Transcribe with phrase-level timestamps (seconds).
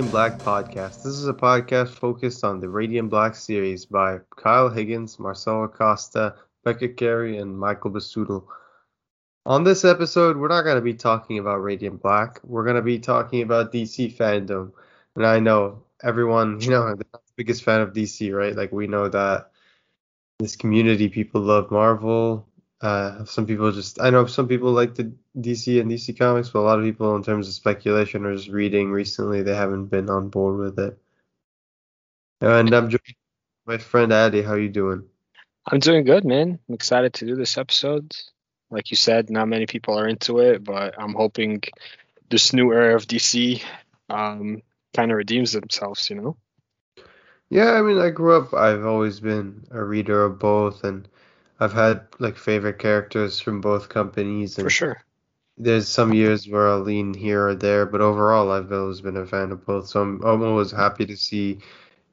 [0.00, 1.02] Radiant Black podcast.
[1.02, 6.36] This is a podcast focused on the Radiant Black series by Kyle Higgins, Marcelo Costa,
[6.64, 8.46] Becca Carey, and Michael Basuto.
[9.44, 12.40] On this episode, we're not going to be talking about Radiant Black.
[12.44, 14.72] We're going to be talking about DC FanDome.
[15.16, 18.56] And I know everyone, you know, they're not the biggest fan of DC, right?
[18.56, 19.50] Like we know that
[20.38, 22.48] this community, people love Marvel.
[22.80, 26.60] Uh, some people just, I know some people like the DC and DC comics, but
[26.60, 30.08] a lot of people, in terms of speculation or just reading recently, they haven't been
[30.08, 30.98] on board with it.
[32.40, 33.02] And I'm joined
[33.66, 34.40] my friend Addy.
[34.40, 35.04] How you doing?
[35.66, 36.58] I'm doing good, man.
[36.68, 38.16] I'm excited to do this episode.
[38.70, 41.62] Like you said, not many people are into it, but I'm hoping
[42.30, 43.62] this new era of DC
[44.08, 44.62] um,
[44.94, 46.36] kind of redeems themselves, you know?
[47.50, 51.08] Yeah, I mean, I grew up, I've always been a reader of both, and
[51.60, 54.56] I've had like favorite characters from both companies.
[54.58, 55.04] And For sure.
[55.58, 59.26] There's some years where I'll lean here or there, but overall, I've always been a
[59.26, 59.88] fan of both.
[59.88, 61.58] So I'm, I'm always happy to see,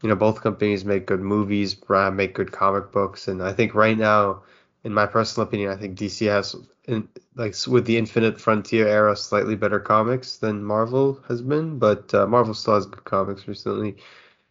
[0.03, 3.97] you know, both companies make good movies, make good comic books, and I think right
[3.97, 4.43] now,
[4.83, 9.15] in my personal opinion, I think DC has, in, like with the Infinite Frontier era,
[9.15, 13.95] slightly better comics than Marvel has been, but uh, Marvel still has good comics recently.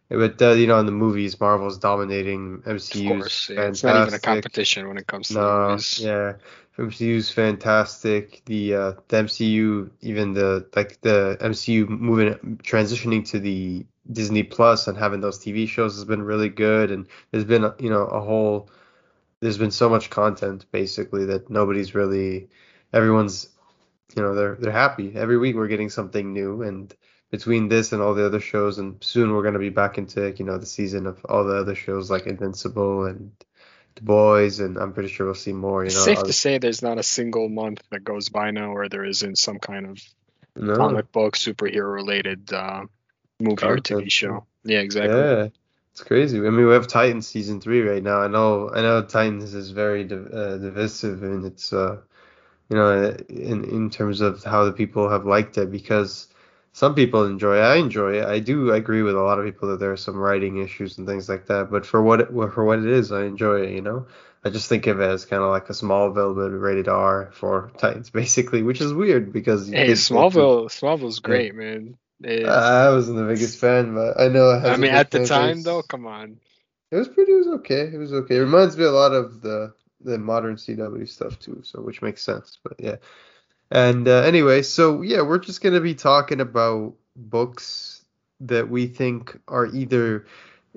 [0.09, 2.59] But uh, you know, in the movies, Marvel's dominating.
[2.59, 3.11] MCU.
[3.11, 3.67] Of course, yeah.
[3.67, 5.99] it's not even a competition when it comes to no, movies.
[5.99, 6.33] Yeah,
[6.77, 8.41] MCU's fantastic.
[8.45, 14.87] The uh, the MCU, even the like the MCU moving transitioning to the Disney Plus
[14.87, 16.89] and having those TV shows has been really good.
[16.89, 18.69] And there's been you know a whole
[19.39, 22.47] there's been so much content basically that nobody's really
[22.93, 23.49] everyone's
[24.15, 26.95] you know they're they're happy every week we're getting something new and
[27.29, 30.45] between this and all the other shows, and soon we're gonna be back into you
[30.45, 33.31] know the season of all the other shows like Invincible and
[33.95, 35.83] The Boys, and I'm pretty sure we'll see more.
[35.83, 38.89] You know, safe to say there's not a single month that goes by now where
[38.89, 39.99] there isn't some kind of
[40.55, 40.75] no.
[40.75, 42.85] comic book superhero related uh,
[43.39, 43.91] movie Content.
[43.91, 44.45] or TV show.
[44.63, 45.17] Yeah, exactly.
[45.17, 45.47] Yeah.
[45.91, 46.37] It's crazy.
[46.37, 48.21] I mean, we have Titans season three right now.
[48.21, 51.97] I know, I know, Titans is very div- uh, divisive and its, uh,
[52.69, 56.27] you know, in in terms of how the people have liked it because
[56.73, 57.61] some people enjoy it.
[57.61, 58.25] I enjoy it.
[58.25, 61.07] I do agree with a lot of people that there are some writing issues and
[61.07, 61.71] things like that.
[61.71, 63.71] But for what it, for what it is, I enjoy it.
[63.71, 64.07] You know,
[64.43, 67.71] I just think of it as kind of like a Smallville but rated R for
[67.77, 71.59] Titans, basically, which is weird because hey, Smallville, Smallville's great, yeah.
[71.59, 71.97] man.
[72.25, 74.49] Uh, I wasn't the biggest fan, but I know.
[74.49, 76.39] I mean, at the time, though, come on.
[76.91, 77.31] It was pretty.
[77.31, 77.91] It was okay.
[77.93, 78.37] It was okay.
[78.37, 82.23] It reminds me a lot of the the modern CW stuff too, so which makes
[82.23, 82.57] sense.
[82.63, 82.95] But yeah,
[83.71, 88.03] and uh, anyway, so yeah, we're just gonna be talking about books
[88.41, 90.25] that we think are either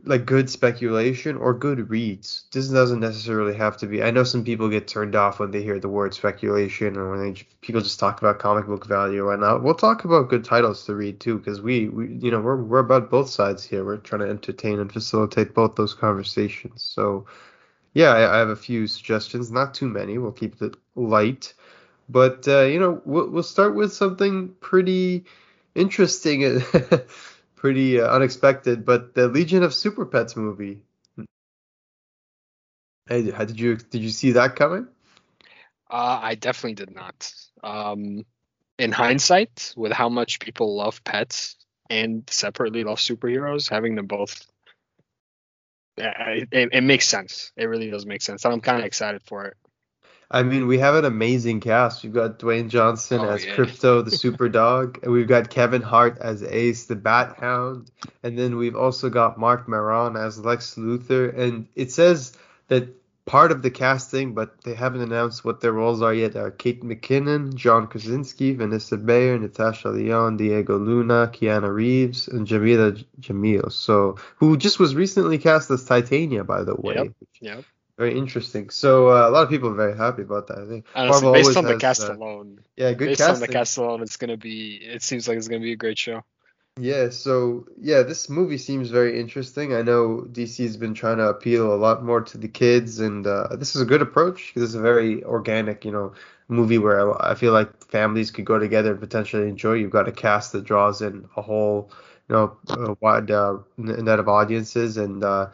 [0.04, 2.44] like good speculation or good reads.
[2.52, 4.02] This doesn't necessarily have to be.
[4.02, 7.34] I know some people get turned off when they hear the word speculation or when
[7.34, 9.62] they people just talk about comic book value or whatnot.
[9.62, 12.78] We'll talk about good titles to read too, because we, we you know we're we're
[12.78, 13.84] about both sides here.
[13.84, 16.82] We're trying to entertain and facilitate both those conversations.
[16.82, 17.26] So
[17.94, 20.18] yeah, I, I have a few suggestions, not too many.
[20.18, 21.52] We'll keep it light.
[22.10, 25.24] But uh, you know, we'll, we'll start with something pretty
[25.74, 26.60] interesting,
[27.54, 28.84] pretty uh, unexpected.
[28.84, 30.82] But the Legion of Super Pets movie.
[33.08, 34.88] Hey, did you did you see that coming?
[35.88, 37.32] Uh, I definitely did not.
[37.62, 38.24] Um,
[38.78, 41.56] in hindsight, with how much people love pets
[41.88, 44.46] and separately love superheroes, having them both,
[45.96, 47.52] it, it, it makes sense.
[47.56, 48.44] It really does make sense.
[48.44, 49.56] And I'm kind of excited for it.
[50.30, 52.04] I mean, we have an amazing cast.
[52.04, 53.56] We've got Dwayne Johnson oh, as yeah.
[53.56, 57.90] Krypto, the super dog, and we've got Kevin Hart as Ace, the Bat Hound,
[58.22, 61.36] and then we've also got Marc Maron as Lex Luthor.
[61.36, 62.32] And it says
[62.68, 62.88] that
[63.26, 66.82] part of the casting, but they haven't announced what their roles are yet, are Kate
[66.82, 73.72] McKinnon, John Krasinski, Vanessa Bayer, Natasha Lyonne, Diego Luna, Keanu Reeves, and Jameela Jamil.
[73.72, 76.94] So, who just was recently cast as Titania, by the way.
[76.94, 77.12] Yep.
[77.40, 77.64] Yep.
[78.00, 78.70] Very interesting.
[78.70, 80.60] So uh, a lot of people are very happy about that.
[80.60, 82.60] I think Honestly, Marvel based on the cast alone.
[82.74, 83.34] Yeah, good based casting.
[83.34, 84.76] on the cast alone, it's gonna be.
[84.76, 86.24] It seems like it's gonna be a great show.
[86.78, 87.10] Yeah.
[87.10, 89.74] So yeah, this movie seems very interesting.
[89.74, 93.54] I know DC's been trying to appeal a lot more to the kids, and uh,
[93.56, 94.54] this is a good approach.
[94.54, 96.14] because it's a very organic, you know,
[96.48, 99.74] movie where I feel like families could go together and potentially enjoy.
[99.74, 101.90] You've got a cast that draws in a whole,
[102.30, 105.48] you know, a wide uh, net of audiences, and uh,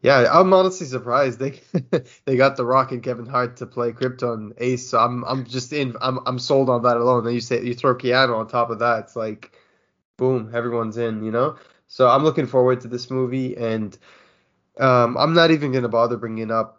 [0.00, 1.60] yeah, I'm honestly surprised they
[2.24, 4.88] they got The Rock and Kevin Hart to play Krypton Ace.
[4.88, 5.96] So I'm I'm just in.
[6.00, 7.24] I'm I'm sold on that alone.
[7.24, 9.52] Then you say you throw Keanu on top of that, it's like,
[10.16, 11.24] boom, everyone's in.
[11.24, 11.56] You know.
[11.88, 13.96] So I'm looking forward to this movie, and
[14.78, 16.77] um, I'm not even gonna bother bringing up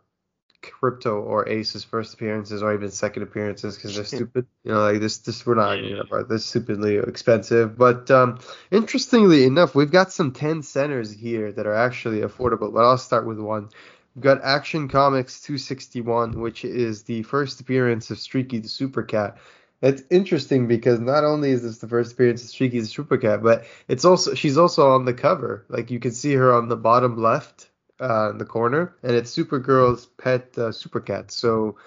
[0.62, 4.46] Krypto or Ace's first appearances or even second appearances because they're stupid.
[4.64, 7.78] You know, like this, this we're not you know, they're stupidly expensive.
[7.78, 8.40] But um,
[8.72, 12.74] interestingly enough, we've got some 10 centers here that are actually affordable.
[12.74, 13.70] But I'll start with one.
[14.16, 19.38] We've got Action Comics 261, which is the first appearance of Streaky the Super Cat.
[19.82, 23.42] It's interesting because not only is this the first appearance of Streaky the Super Cat,
[23.42, 25.66] but it's also she's also on the cover.
[25.70, 27.59] Like you can see her on the bottom left
[28.01, 31.31] uh, in the corner, and it's Supergirl's pet uh, Super Cat.
[31.31, 31.78] So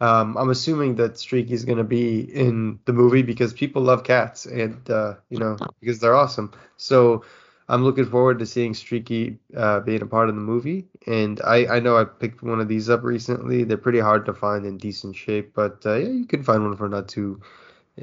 [0.00, 4.04] um, I'm assuming that Streaky is going to be in the movie because people love
[4.04, 6.52] cats, and uh, you know because they're awesome.
[6.76, 7.24] So
[7.68, 10.88] I'm looking forward to seeing Streaky uh, being a part of the movie.
[11.06, 13.64] And I, I know I picked one of these up recently.
[13.64, 16.76] They're pretty hard to find in decent shape, but uh, yeah, you can find one
[16.76, 17.40] for not too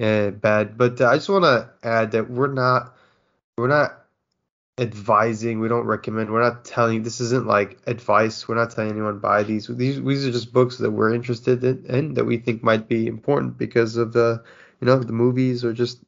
[0.01, 0.77] uh, bad.
[0.77, 2.95] But uh, I just want to add that we're not
[3.57, 3.98] we're not
[4.79, 5.59] advising.
[5.59, 6.31] We don't recommend.
[6.31, 7.03] We're not telling.
[7.03, 8.47] This isn't like advice.
[8.47, 9.67] We're not telling anyone buy these.
[9.67, 13.07] These these are just books that we're interested in and that we think might be
[13.07, 14.43] important because of the
[14.81, 16.01] you know the movies or just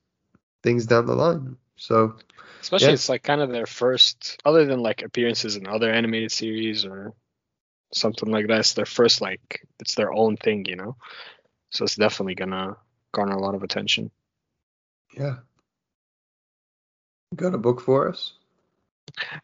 [0.64, 1.58] things down the line.
[1.76, 2.16] So
[2.62, 2.94] Especially yeah.
[2.94, 7.14] it's like kind of their first, other than like appearances in other animated series or
[7.92, 8.60] something like that.
[8.60, 10.96] It's their first like it's their own thing, you know.
[11.72, 12.78] So it's definitely gonna
[13.12, 14.12] garner a lot of attention.
[15.18, 15.38] Yeah.
[17.36, 18.34] Got a book for us?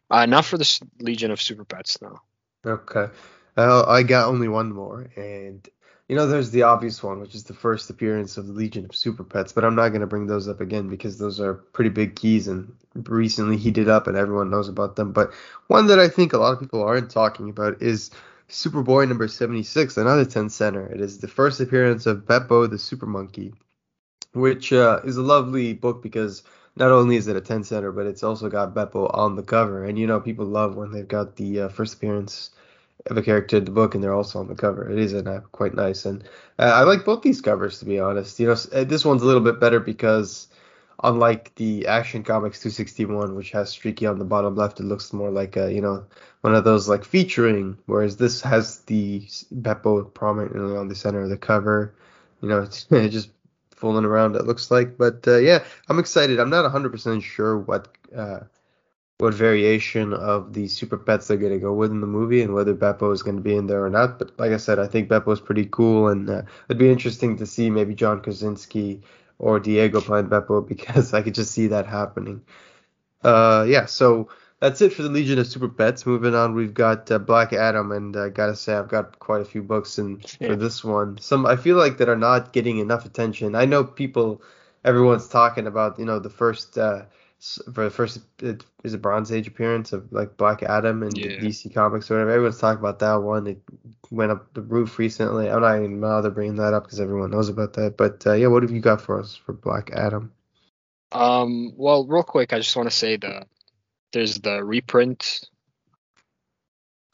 [0.09, 2.19] Uh, not for the Legion of Super Pets, no.
[2.65, 3.07] Okay.
[3.55, 5.67] Uh, I got only one more, and
[6.07, 8.95] you know, there's the obvious one, which is the first appearance of the Legion of
[8.95, 11.89] Super Pets, but I'm not going to bring those up again because those are pretty
[11.89, 15.11] big keys and recently heated up and everyone knows about them.
[15.11, 15.33] But
[15.67, 18.09] one that I think a lot of people aren't talking about is
[18.49, 20.87] Superboy number 76, another 10 center.
[20.87, 23.53] It is the first appearance of Beppo the Super Monkey,
[24.31, 26.43] which uh, is a lovely book because
[26.77, 29.85] not only is it a 10 center, but it's also got Beppo on the cover.
[29.85, 32.51] And you know, people love when they've got the uh, first appearance
[33.05, 34.89] of a character in the book, and they're also on the cover.
[34.89, 36.23] It is a, quite nice, and
[36.59, 38.39] uh, I like both these covers to be honest.
[38.39, 40.47] You know, uh, this one's a little bit better because
[41.03, 45.31] unlike the Action Comics 261, which has Streaky on the bottom left, it looks more
[45.31, 46.05] like a you know
[46.41, 49.21] one of those like featuring, whereas this has the
[49.53, 51.93] Beppo prominently on the center of the cover.
[52.41, 53.29] You know, it's just
[53.77, 54.35] fooling around.
[54.35, 56.39] It looks like, but uh, yeah, I'm excited.
[56.39, 57.87] I'm not 100% sure what.
[58.15, 58.41] Uh,
[59.19, 62.53] what variation of the super pets they're going to go with in the movie and
[62.53, 64.19] whether Beppo is going to be in there or not.
[64.19, 67.37] But like I said, I think Beppo is pretty cool, and uh, it'd be interesting
[67.37, 69.01] to see maybe John Krasinski
[69.39, 72.41] or Diego playing Beppo because I could just see that happening.
[73.23, 76.05] Uh, yeah, so that's it for the Legion of Super Pets.
[76.05, 79.41] Moving on, we've got uh, Black Adam, and I uh, gotta say I've got quite
[79.41, 80.49] a few books in yeah.
[80.49, 81.17] for this one.
[81.19, 83.55] Some I feel like that are not getting enough attention.
[83.55, 84.41] I know people,
[84.83, 87.03] everyone's talking about you know the first uh,
[87.39, 88.19] for the first
[88.83, 91.37] is a Bronze Age appearance of like Black Adam and yeah.
[91.37, 92.31] DC Comics or whatever.
[92.31, 93.45] Everyone's talking about that one.
[93.45, 93.61] It
[94.09, 95.49] went up the roof recently.
[95.49, 97.95] I'm not even bother bringing that up because everyone knows about that.
[97.95, 100.31] But uh, yeah, what have you got for us for Black Adam?
[101.11, 103.45] Um, well, real quick, I just want to say the
[104.13, 105.41] there's the reprint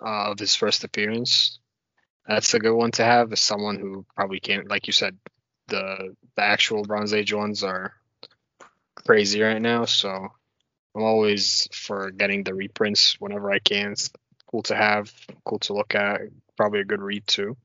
[0.02, 1.60] uh, of his first appearance.
[2.28, 5.18] That's a good one to have as someone who probably can't, like you said,
[5.68, 7.94] the the actual Bronze Age ones are
[8.96, 10.30] crazy right now, so
[10.96, 13.94] I'm always for getting the reprints whenever I can.
[13.94, 14.10] It's
[14.48, 15.12] cool to have,
[15.46, 16.22] cool to look at,
[16.56, 17.58] probably a good read too.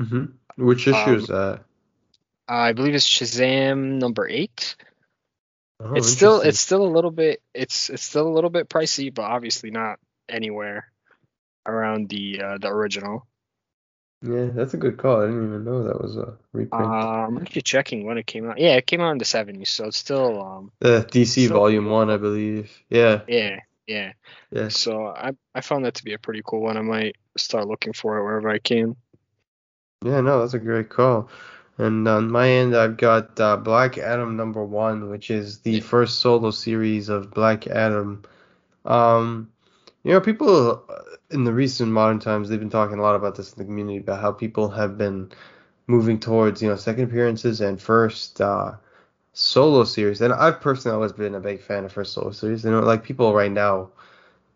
[0.00, 0.64] Mm-hmm.
[0.64, 1.60] Which issue um, is that?
[2.48, 4.76] I believe it's Shazam number eight.
[5.82, 9.12] Oh, it's still it's still a little bit it's it's still a little bit pricey,
[9.12, 10.90] but obviously not anywhere
[11.66, 13.26] around the uh, the original.
[14.22, 15.22] Yeah, that's a good call.
[15.22, 16.92] I didn't even know that was a reprint.
[16.92, 18.58] Uh, I'm actually checking when it came out.
[18.58, 21.86] Yeah, it came out in the 70s, so it's still um the DC still Volume
[21.86, 22.70] One, I believe.
[22.90, 23.22] Yeah.
[23.26, 24.12] Yeah, yeah.
[24.50, 24.68] Yeah.
[24.68, 26.76] So I I found that to be a pretty cool one.
[26.76, 28.96] I might start looking for it wherever I can.
[30.04, 31.30] Yeah, no, that's a great call.
[31.80, 36.18] And on my end, I've got uh, Black Adam number one, which is the first
[36.18, 38.22] solo series of Black Adam.
[38.84, 39.50] Um,
[40.02, 40.84] you know, people
[41.30, 43.96] in the recent modern times, they've been talking a lot about this in the community
[43.96, 45.32] about how people have been
[45.86, 48.72] moving towards, you know, second appearances and first uh,
[49.32, 50.20] solo series.
[50.20, 52.62] And I've personally always been a big fan of first solo series.
[52.62, 53.88] You know, like people right now,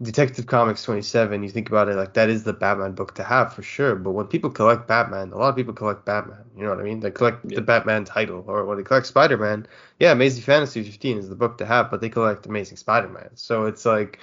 [0.03, 3.53] Detective Comics 27, you think about it, like that is the Batman book to have
[3.53, 3.95] for sure.
[3.95, 6.45] But when people collect Batman, a lot of people collect Batman.
[6.57, 7.01] You know what I mean?
[7.01, 7.57] They collect yeah.
[7.57, 9.67] the Batman title, or when they collect Spider Man,
[10.01, 13.31] yeah, Amazing Fantasy 15 is the book to have, but they collect Amazing Spider Man.
[13.35, 14.19] So it's like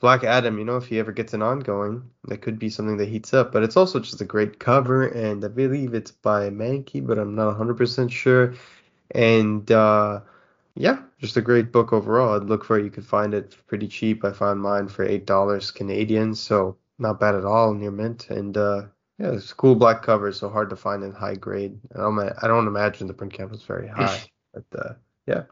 [0.00, 3.08] Black Adam, you know, if he ever gets an ongoing, that could be something that
[3.08, 3.50] heats up.
[3.50, 7.34] But it's also just a great cover, and I believe it's by Mahnke, but I'm
[7.34, 8.54] not 100% sure.
[9.10, 10.20] And uh,
[10.78, 12.36] yeah, just a great book overall.
[12.36, 12.84] I'd look for it.
[12.84, 14.24] You could find it pretty cheap.
[14.24, 18.30] I found mine for eight dollars Canadian, so not bad at all near mint.
[18.30, 18.82] And uh,
[19.18, 21.78] Yeah, it's cool black cover, so hard to find in high grade.
[21.94, 24.20] I don't, I don't imagine the print count was very high,
[24.54, 24.94] but uh,
[25.26, 25.42] yeah.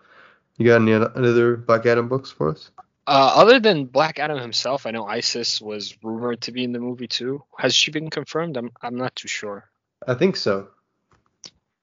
[0.59, 2.71] You got any other Black Adam books for us?
[3.07, 6.79] Uh, other than Black Adam himself, I know Isis was rumored to be in the
[6.81, 7.45] movie too.
[7.59, 8.57] Has she been confirmed?
[8.57, 9.69] I'm I'm not too sure.
[10.07, 10.69] I think so.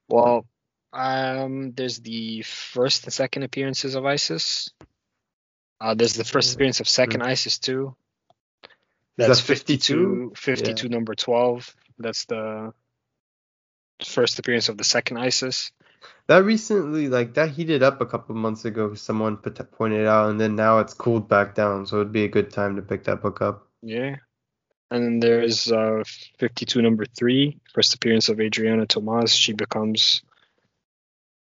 [0.10, 0.46] Well,
[0.94, 4.70] um, there's the first and second appearances of Isis.
[5.82, 7.26] Uh, there's the first appearance of 2nd Mhm.
[7.28, 7.96] Isis too.
[9.18, 10.32] That's that 52?
[10.36, 11.76] 52, 52 number 12.
[12.00, 12.74] That's the
[14.06, 15.72] first appearance of the second Isis.
[16.28, 18.94] That recently, like that heated up a couple months ago.
[18.94, 21.86] Someone put, pointed out, and then now it's cooled back down.
[21.86, 23.68] So it'd be a good time to pick that book up.
[23.82, 24.16] Yeah.
[24.90, 26.04] And then there's uh,
[26.38, 29.36] 52 number three, first appearance of Adrianna Tomaz.
[29.36, 30.22] She becomes,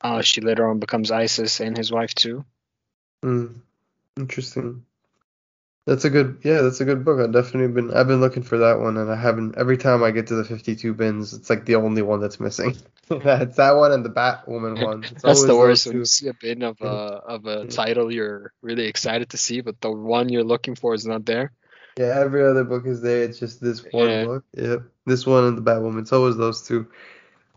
[0.01, 2.45] uh, she later on becomes Isis and his wife too.
[3.23, 3.47] Hmm.
[4.17, 4.85] Interesting.
[5.85, 7.19] That's a good, yeah, that's a good book.
[7.19, 9.57] I've definitely been, I've been looking for that one, and I haven't.
[9.57, 12.77] Every time I get to the 52 bins, it's like the only one that's missing.
[13.09, 15.03] that's that one and the Batwoman one.
[15.03, 18.53] It's That's the worst when you see a bin of a of a title you're
[18.61, 21.53] really excited to see, but the one you're looking for is not there.
[21.97, 23.23] Yeah, every other book is there.
[23.23, 24.25] It's just this one Yeah.
[24.25, 24.45] book.
[24.53, 26.01] Yep, this one and the Batwoman.
[26.01, 26.87] It's always those two.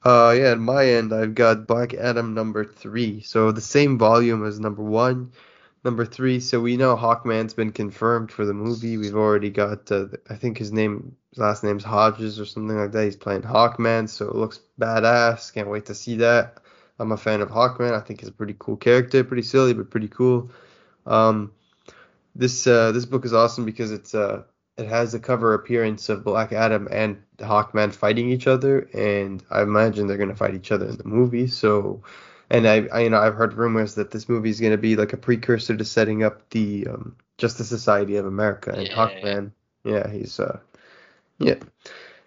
[0.04, 3.21] Uh, yeah, at my end, I've got Black Adam number three.
[3.23, 5.32] So the same volume as number one,
[5.85, 6.40] number three.
[6.40, 8.97] So we know Hawkman's been confirmed for the movie.
[8.97, 12.90] We've already got, uh, I think his name, his last name's Hodges or something like
[12.92, 13.04] that.
[13.04, 15.52] He's playing Hawkman, so it looks badass.
[15.54, 16.59] Can't wait to see that.
[16.99, 17.92] I'm a fan of Hawkman.
[17.92, 19.23] I think he's a pretty cool character.
[19.23, 20.50] Pretty silly, but pretty cool.
[21.06, 21.52] Um,
[22.35, 24.42] this uh, this book is awesome because it's uh
[24.83, 29.62] it has the cover appearance of Black Adam and Hawkman fighting each other, and I
[29.62, 31.47] imagine they're gonna fight each other in the movie.
[31.49, 32.03] So,
[32.51, 35.12] and I, I you know I've heard rumors that this movie is gonna be like
[35.12, 38.97] a precursor to setting up the um, Justice Society of America, and Yeah.
[38.97, 39.53] Hawkman,
[39.85, 40.59] yeah, he's uh
[41.39, 41.57] yeah,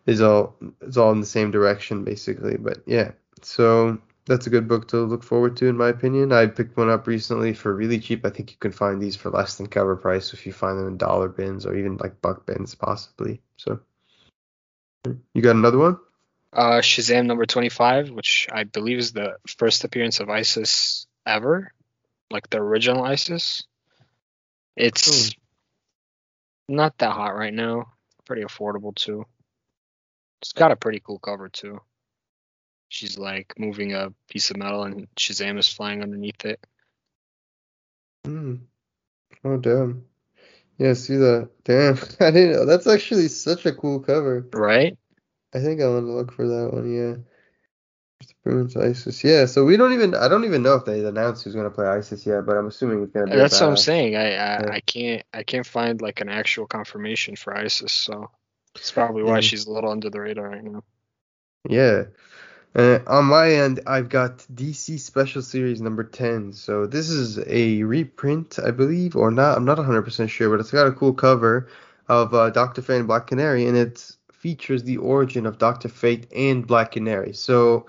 [0.05, 2.57] is all it's all in the same direction basically.
[2.57, 6.31] But yeah, so that's a good book to look forward to in my opinion.
[6.31, 8.25] I picked one up recently for really cheap.
[8.25, 10.87] I think you can find these for less than cover price if you find them
[10.87, 13.41] in dollar bins or even like buck bins possibly.
[13.57, 13.79] So
[15.33, 15.97] you got another one?
[16.51, 21.73] Uh, Shazam number 25, which I believe is the first appearance of ISIS ever,
[22.31, 23.63] like the original ISIS.
[24.75, 25.31] It's
[26.67, 27.87] not that hot right now.
[28.25, 29.25] Pretty affordable too.
[30.41, 31.81] It's got a pretty cool cover too.
[32.95, 36.65] She's like moving a piece of metal and Shazam is flying underneath it.
[38.23, 38.55] Hmm.
[39.43, 40.05] Oh damn.
[40.77, 41.49] Yeah, see that.
[41.65, 41.97] Damn.
[42.25, 42.65] I didn't know.
[42.65, 44.47] That's actually such a cool cover.
[44.53, 44.97] Right?
[45.53, 47.15] I think I want to look for that one, yeah.
[48.81, 49.25] ISIS.
[49.25, 51.87] Yeah, so we don't even I don't even know if they announced who's gonna play
[51.87, 54.15] ISIS yet, but I'm assuming it's gonna be That's what I'm saying.
[54.15, 54.69] I I, Yeah.
[54.71, 58.29] I can't I can't find like an actual confirmation for ISIS, so
[58.73, 59.41] it's probably why Yeah.
[59.41, 60.83] she's a little under the radar right now.
[61.67, 62.05] Yeah.
[62.75, 66.51] Uh, on my end, I've got DC Special Series number 10.
[66.51, 69.57] So this is a reprint, I believe, or not.
[69.57, 71.69] I'm not 100% sure, but it's got a cool cover
[72.09, 72.81] of uh, Dr.
[72.81, 75.87] Fate and Black Canary, and it features the origin of Dr.
[75.87, 77.33] Fate and Black Canary.
[77.33, 77.87] So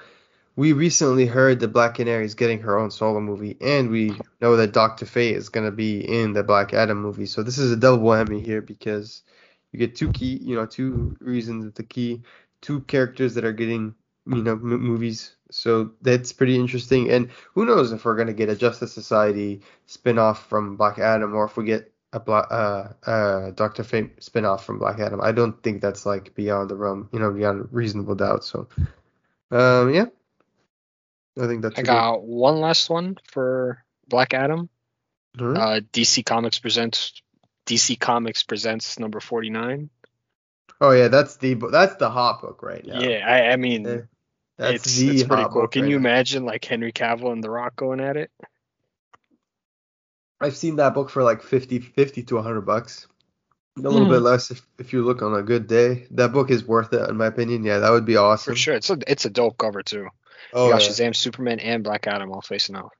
[0.54, 4.56] we recently heard that Black Canary is getting her own solo movie, and we know
[4.56, 5.04] that Dr.
[5.04, 7.26] Fate is going to be in the Black Adam movie.
[7.26, 9.22] So this is a double whammy here because
[9.72, 12.22] you get two key, you know, two reasons the key,
[12.62, 13.94] two characters that are getting,
[14.26, 15.36] you know, m- movies.
[15.50, 17.10] So that's pretty interesting.
[17.10, 21.34] And who knows if we're going to get a Justice Society spin-off from Black Adam
[21.34, 23.84] or if we get a Black, uh, uh, Dr.
[23.84, 25.20] Fate spin-off from Black Adam.
[25.20, 28.44] I don't think that's like beyond the realm, you know, beyond reasonable doubt.
[28.44, 28.68] So,
[29.50, 30.06] um, yeah.
[31.40, 34.68] I think that's I a good- got one last one for Black Adam.
[35.38, 35.58] Right.
[35.58, 37.20] Uh, DC Comics presents
[37.66, 39.90] DC Comics presents number 49.
[40.80, 43.00] Oh yeah, that's the that's the hot book right now.
[43.00, 44.00] Yeah, I, I mean, Yeah,
[44.58, 45.62] That's it's the it's pretty hot cool.
[45.62, 48.30] book Can right you imagine like Henry Cavill and The Rock going at it?
[50.40, 53.06] I've seen that book for like 50, 50 to 100 bucks.
[53.78, 54.10] A little Mhm.
[54.10, 56.06] bit less if, if you look on a good day.
[56.12, 57.64] That book is worth it, in my opinion.
[57.64, 58.54] Yeah, that would be awesome.
[58.54, 58.74] For sure.
[58.74, 60.08] It's a it's a dope cover too.
[60.52, 60.88] Oh, you got yeah.
[60.88, 62.92] Shazam, Superman, and Black Adam all facing off.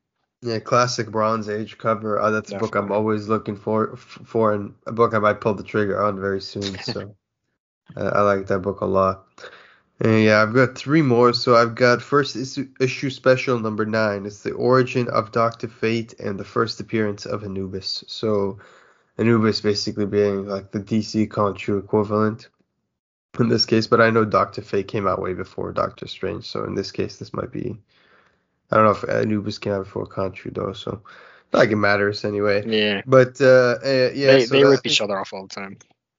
[0.42, 2.18] Yeah, classic Bronze Age cover.
[2.20, 5.40] Uh, that's a book I'm always looking for, f- for, and a book I might
[5.40, 6.78] pull the trigger on very soon.
[6.78, 7.16] So
[7.96, 9.26] I, I like that book a lot.
[10.04, 11.32] Yeah, I've got three more.
[11.32, 14.26] So I've got first issue, issue special number nine.
[14.26, 18.04] It's the origin of Doctor Fate and the first appearance of Anubis.
[18.06, 18.58] So
[19.16, 22.48] Anubis basically being like the DC Khonshu equivalent
[23.38, 23.86] in this case.
[23.86, 26.44] But I know Doctor Fate came out way before Doctor Strange.
[26.44, 27.78] So in this case, this might be.
[28.70, 30.74] I don't know if Anubis came out before Khonshu though.
[30.74, 31.00] So
[31.52, 32.64] not like it matters anyway.
[32.66, 33.00] Yeah.
[33.06, 35.78] But uh, uh yeah, they so they rip each other off all the time.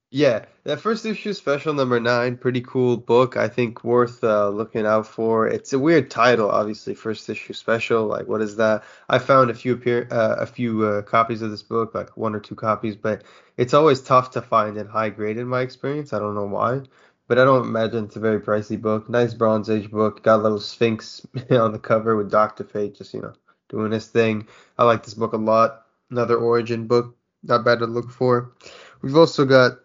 [0.09, 3.35] Yeah, that first issue special number nine, pretty cool book.
[3.35, 5.47] I think worth uh, looking out for.
[5.49, 8.05] It's a weird title, obviously, first issue special.
[8.05, 8.85] Like, what is that?
[9.09, 12.35] I found a few appear uh, a few uh, copies of this book, like one
[12.35, 13.23] or two copies, but
[13.57, 16.13] it's always tough to find in high grade in my experience.
[16.13, 16.83] I don't know why,
[17.27, 19.09] but I don't imagine it's a very pricey book.
[19.09, 20.23] Nice Bronze Age book.
[20.23, 23.33] Got a little Sphinx on the cover with Doctor Fate, just you know,
[23.67, 24.47] doing his thing.
[24.77, 25.85] I like this book a lot.
[26.11, 28.53] Another Origin book, not bad to look for.
[29.01, 29.79] We've also got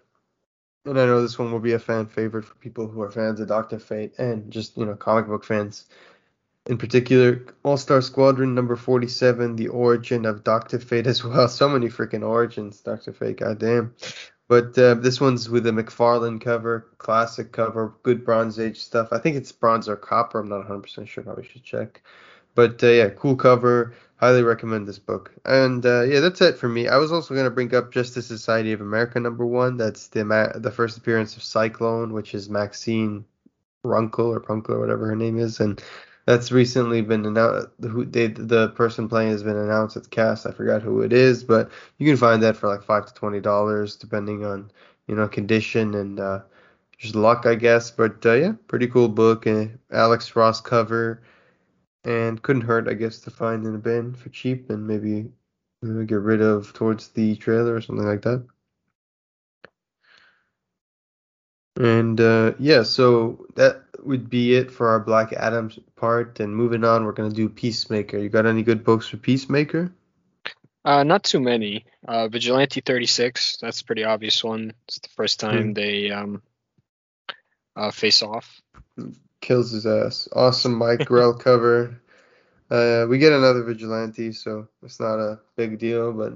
[0.85, 3.41] and I know this one will be a fan favorite for people who are fans
[3.41, 5.87] of Doctor Fate and just you know comic book fans
[6.67, 7.45] in particular.
[7.63, 11.49] All Star Squadron number 47, the origin of Doctor Fate as well.
[11.63, 13.95] So many freaking origins, Doctor Fate, goddamn.
[14.49, 19.09] But uh, this one's with a McFarlane cover, classic cover, good Bronze Age stuff.
[19.11, 20.41] I think it's bronze or copper.
[20.41, 21.25] I'm not 100% sure.
[21.25, 22.03] Probably should check.
[22.55, 23.95] But uh, yeah, cool cover.
[24.17, 25.33] Highly recommend this book.
[25.45, 26.89] And uh, yeah, that's it for me.
[26.89, 29.77] I was also going to bring up Justice Society of America number one.
[29.77, 33.25] That's the ma- the first appearance of Cyclone, which is Maxine
[33.85, 35.83] Runkle or Punkle or whatever her name is, and
[36.27, 37.69] that's recently been announced.
[37.81, 40.47] Who they, the person playing has been announced at the cast.
[40.47, 43.41] I forgot who it is, but you can find that for like five to twenty
[43.41, 44.71] dollars, depending on
[45.09, 46.43] you know condition and uh,
[46.99, 47.91] just luck, I guess.
[47.91, 49.47] But uh, yeah, pretty cool book.
[49.47, 51.23] And Alex Ross cover
[52.05, 55.31] and couldn't hurt, I guess, to find in a bin for cheap and maybe
[55.83, 58.45] get rid of towards the trailer or something like that.
[61.77, 66.39] And uh, yeah, so that would be it for our Black Adams part.
[66.41, 68.19] And moving on, we're gonna do Peacemaker.
[68.19, 69.91] You got any good books for Peacemaker?
[70.85, 71.87] Uh, not too many.
[72.07, 74.75] Uh, Vigilante 36, that's a pretty obvious one.
[74.89, 75.73] It's the first time hmm.
[75.73, 76.43] they um,
[77.77, 78.61] uh, face off
[79.43, 80.29] kills his ass.
[80.33, 82.01] Awesome Mike Grell cover.
[82.71, 86.33] Uh, we get another vigilante, so it's not a big deal, but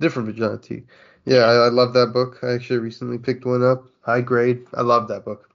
[0.00, 0.84] different vigilante.
[1.24, 2.40] Yeah, I, I love that book.
[2.42, 3.84] I actually recently picked one up.
[4.00, 4.66] High grade.
[4.74, 5.48] I love that book.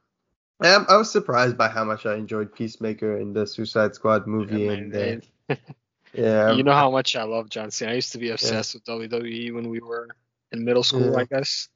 [0.62, 4.62] And I was surprised by how much I enjoyed Peacemaker in the Suicide Squad movie.
[4.62, 5.56] Yeah, and uh,
[6.14, 7.92] yeah, you know how much I love John Cena.
[7.92, 8.96] I used to be obsessed yeah.
[8.96, 10.08] with WWE when we were
[10.54, 11.18] in middle school, yeah.
[11.18, 11.68] I guess.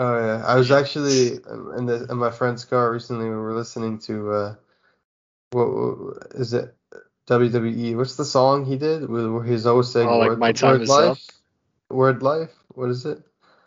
[0.00, 1.40] Oh yeah, I was actually
[1.76, 3.24] in the in my friend's car recently.
[3.24, 4.54] We were listening to uh,
[5.50, 6.72] what is it?
[7.26, 7.96] WWE.
[7.96, 10.82] What's the song he did where he's always saying oh, like word, my time word
[10.82, 11.10] is life?
[11.10, 11.96] Up?
[11.96, 12.54] Word life.
[12.68, 13.18] What is it?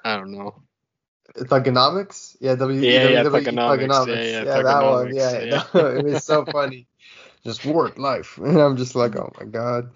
[0.06, 0.56] I don't know.
[1.36, 2.38] Thuganomics?
[2.40, 3.68] Yeah, w- yeah, yeah, Thuganomics.
[3.68, 4.08] Thuganomics.
[4.08, 5.14] Yeah, yeah, yeah that one.
[5.14, 5.64] Yeah, yeah.
[5.74, 6.88] No, it was so funny.
[7.44, 9.92] just word life, and I'm just like, oh my god.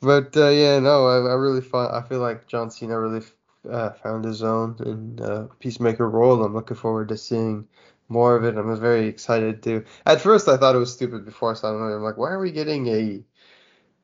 [0.00, 3.26] But uh, yeah, no, I, I really find I feel like John Cena really
[3.68, 6.42] uh, found his own in uh, Peacemaker role.
[6.44, 7.66] I'm looking forward to seeing
[8.08, 8.56] more of it.
[8.56, 9.84] I'm very excited to.
[10.06, 11.94] At first, I thought it was stupid before I saw the movie.
[11.94, 13.24] I'm like, why are we getting a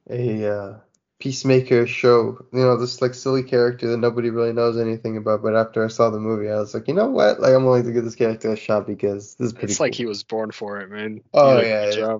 [0.08, 0.78] a uh,
[1.18, 2.38] Peacemaker show?
[2.52, 5.42] You know, this like silly character that nobody really knows anything about.
[5.42, 7.40] But after I saw the movie, I was like, you know what?
[7.40, 9.72] Like, I'm willing to give this character a shot because this is pretty.
[9.72, 9.86] It's cool.
[9.86, 11.22] like he was born for it, man.
[11.34, 12.18] Oh yeah,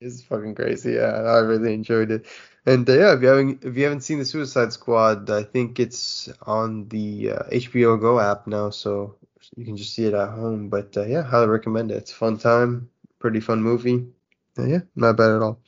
[0.00, 0.92] it's fucking crazy.
[0.92, 2.26] Yeah, I really enjoyed it.
[2.66, 5.80] And uh, yeah, if you haven't if you haven't seen the Suicide Squad, I think
[5.80, 9.16] it's on the uh, HBO Go app now, so
[9.56, 10.68] you can just see it at home.
[10.68, 11.96] But uh, yeah, highly recommend it.
[11.96, 14.06] It's a fun time, pretty fun movie.
[14.58, 15.60] Yeah, not bad at all.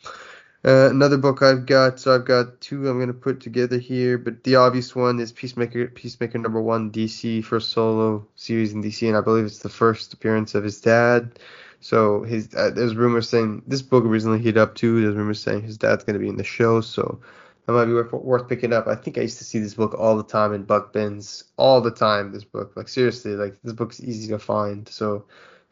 [0.64, 4.44] Uh, another book I've got, so I've got two I'm gonna put together here, but
[4.44, 9.16] the obvious one is Peacemaker, Peacemaker number one, DC first solo series in DC, and
[9.16, 11.38] I believe it's the first appearance of his dad.
[11.82, 15.02] So his uh, there's rumors saying this book originally hit up too.
[15.02, 17.20] There's rumors saying his dad's gonna be in the show, so
[17.66, 18.86] that might be worth, worth picking up.
[18.86, 21.80] I think I used to see this book all the time in Buck bins, all
[21.80, 22.32] the time.
[22.32, 25.24] This book, like seriously, like this book's easy to find, so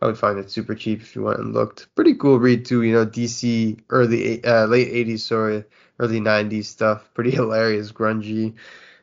[0.02, 1.94] I would find it super cheap if you went and looked.
[1.94, 5.64] Pretty cool read too, you know, DC early uh, late 80s, sorry,
[6.00, 7.08] early 90s stuff.
[7.14, 8.54] Pretty hilarious, grungy.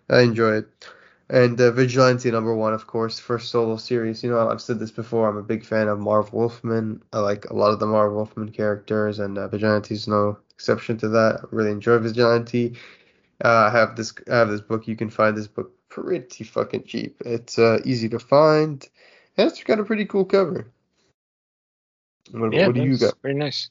[0.10, 0.88] I enjoy it.
[1.30, 4.24] And uh, Vigilante number one, of course, first solo series.
[4.24, 5.28] You know, I've said this before.
[5.28, 7.04] I'm a big fan of Marv Wolfman.
[7.12, 11.10] I like a lot of the Marv Wolfman characters, and uh, Vigilante's no exception to
[11.10, 11.42] that.
[11.44, 12.78] I really enjoy Vigilante.
[13.44, 14.13] Uh, I have this.
[14.32, 14.88] I have this book.
[14.88, 17.22] You can find this book pretty fucking cheap.
[17.26, 18.88] It's uh, easy to find,
[19.36, 20.72] and it's got a pretty cool cover.
[22.32, 23.16] What, yeah, what do you got?
[23.22, 23.70] Very nice.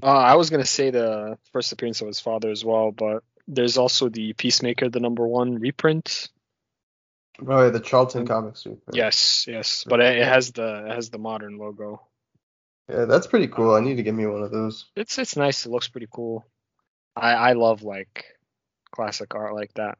[0.00, 3.78] Uh, I was gonna say the first appearance of his father as well, but there's
[3.78, 6.28] also the Peacemaker, the number one reprint
[7.46, 8.66] Oh, yeah, the Charlton comics.
[8.92, 12.02] Yes, yes, but it, has the it has the modern logo.
[12.88, 13.74] Yeah, that's pretty cool.
[13.74, 14.86] I um, need to get me one of those.
[14.96, 15.64] It's it's nice.
[15.64, 16.44] It looks pretty cool.
[17.14, 18.24] I I love like
[18.90, 19.98] classic art like that.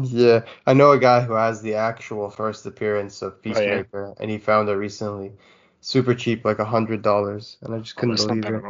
[0.00, 4.22] Yeah, I know a guy who has the actual first appearance of Peacemaker, oh, yeah.
[4.22, 5.32] and he found it recently,
[5.80, 8.62] super cheap, like a hundred dollars, and I just oh, couldn't oh, believe it.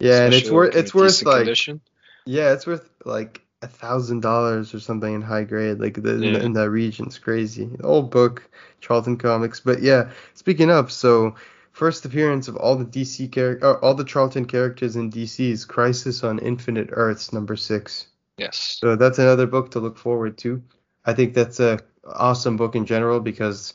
[0.00, 1.80] Yeah, Especially and it's worth it's worth like condition.
[2.26, 6.22] yeah, it's worth like a thousand dollars or something in high grade, like the, in,
[6.22, 6.40] Yeah.
[6.42, 7.06] in that region.
[7.06, 7.70] It's crazy.
[7.82, 8.48] Old book,
[8.80, 9.60] Charlton Comics.
[9.60, 11.34] But yeah, speaking of, so
[11.70, 16.38] first appearance of all the DC character, all the Charlton characters in DC's Crisis on
[16.40, 18.08] Infinite Earths number six.
[18.36, 18.78] Yes.
[18.80, 20.62] So that's another book to look forward to.
[21.04, 23.74] I think that's a awesome book in general because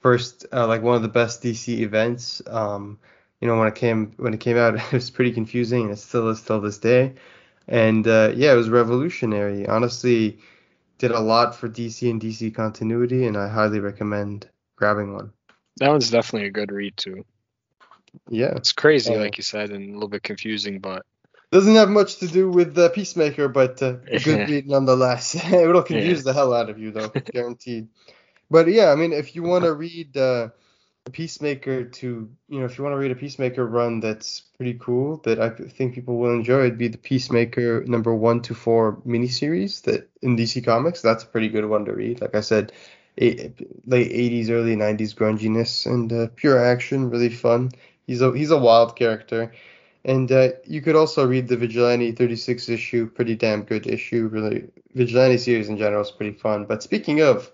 [0.00, 2.42] first, uh, like one of the best DC events.
[2.48, 2.98] Um,
[3.40, 5.98] you know, when it came when it came out, it was pretty confusing, and it
[5.98, 7.14] still is till this day.
[7.68, 9.66] And uh, yeah, it was revolutionary.
[9.66, 10.38] Honestly,
[10.98, 15.32] did a lot for DC and DC continuity, and I highly recommend grabbing one.
[15.76, 17.24] That one's definitely a good read too.
[18.30, 19.18] Yeah, It's crazy, Oh.
[19.18, 21.04] like you said, and a little bit confusing, but
[21.52, 25.34] doesn't have much to do with uh, Peacemaker, but uh, a good read nonetheless.
[25.52, 26.32] It'll confuse Yeah.
[26.32, 27.88] the hell out of you, though, guaranteed.
[28.50, 30.48] But yeah, I mean, if you want to read uh,
[31.10, 35.18] Peacemaker to, you know, if you want to read a Peacemaker run that's pretty cool,
[35.18, 39.82] that I think people will enjoy, it'd be the Peacemaker number one to four miniseries
[39.82, 41.02] that in DC Comics.
[41.02, 42.20] That's a pretty good one to read.
[42.20, 42.72] Like I said,
[43.18, 47.70] eight, late 80s, early 90s grunginess and uh, pure action, really fun.
[48.06, 49.52] He's a he's a wild character.
[50.04, 54.28] And uh, you could also read the Vigilante 36 issue, pretty damn good issue.
[54.28, 56.64] Really, Vigilante series in general is pretty fun.
[56.64, 57.50] But speaking of,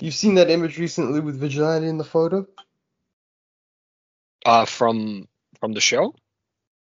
[0.00, 2.46] you've seen that image recently with Vigilante in the photo?
[4.46, 5.28] Uh, from
[5.60, 6.14] from the show,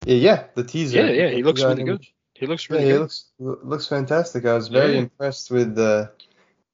[0.04, 0.98] Yeah, yeah, the teaser.
[1.06, 2.04] Yeah, yeah, he looks really good.
[2.34, 3.00] he looks Yeah, really he good.
[3.00, 4.44] looks looks fantastic.
[4.44, 5.00] I was very Yeah.
[5.00, 6.08] impressed with uh,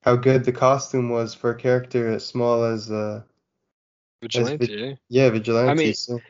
[0.02, 3.22] how good the costume was for a character as small as uh,
[4.22, 4.94] Vigilante, Vig- yeah.
[5.08, 5.84] yeah, Vigilante.
[5.84, 6.20] mean- so,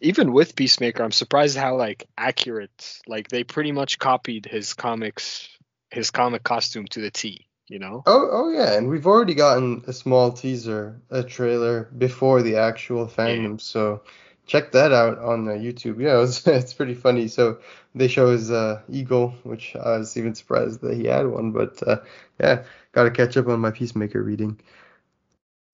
[0.00, 5.48] Even with Peacemaker, I'm surprised how like accurate, like they pretty much copied his comics,
[5.90, 7.46] his comic costume to the T.
[7.68, 8.04] You know?
[8.06, 13.06] oh, oh yeah, and we've already gotten a small teaser, a trailer before the actual
[13.06, 14.02] FanDome, so
[14.46, 16.00] check that out on uh, YouTube.
[16.00, 17.28] Yeah, it's, it's pretty funny.
[17.28, 17.58] So
[17.94, 21.82] they show his uh, eagle, which I was even surprised that he had one, but
[21.86, 21.98] uh,
[22.40, 24.60] yeah, got to catch up on my Peacemaker reading.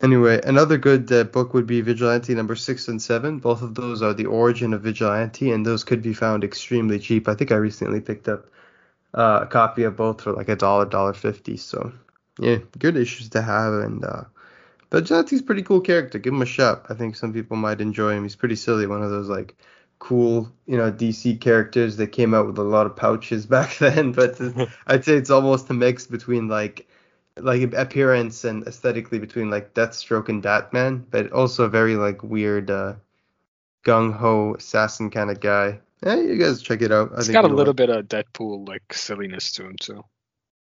[0.02, 3.38] Anyway, another good uh, book would be Vigilante number six and seven.
[3.38, 7.28] Both of those are the origin of Vigilante, and those could be found extremely cheap.
[7.28, 8.46] I think I recently picked up
[9.14, 11.56] uh, a copy of both for like a dollar, dollar fifty.
[11.56, 11.92] So
[12.38, 13.74] yeah, good issues to have.
[13.74, 14.24] And uh,
[14.90, 16.18] Vigilante's a pretty cool character.
[16.18, 16.86] Give him a shot.
[16.88, 18.22] I think some people might enjoy him.
[18.22, 18.86] He's pretty silly.
[18.86, 19.56] One of those like
[19.98, 24.12] cool, you know, DC characters that came out with a lot of pouches back then.
[24.12, 24.40] But
[24.86, 26.88] I'd say it's almost a mix between like
[27.38, 32.70] like appearance and aesthetically between like Deathstroke and Batman, but also a very like weird
[32.70, 32.94] uh
[33.84, 35.80] gung ho assassin kind of guy.
[36.04, 37.12] Yeah, you guys check it out.
[37.14, 40.04] I It's got a little like- bit of Deadpool like silliness to him too.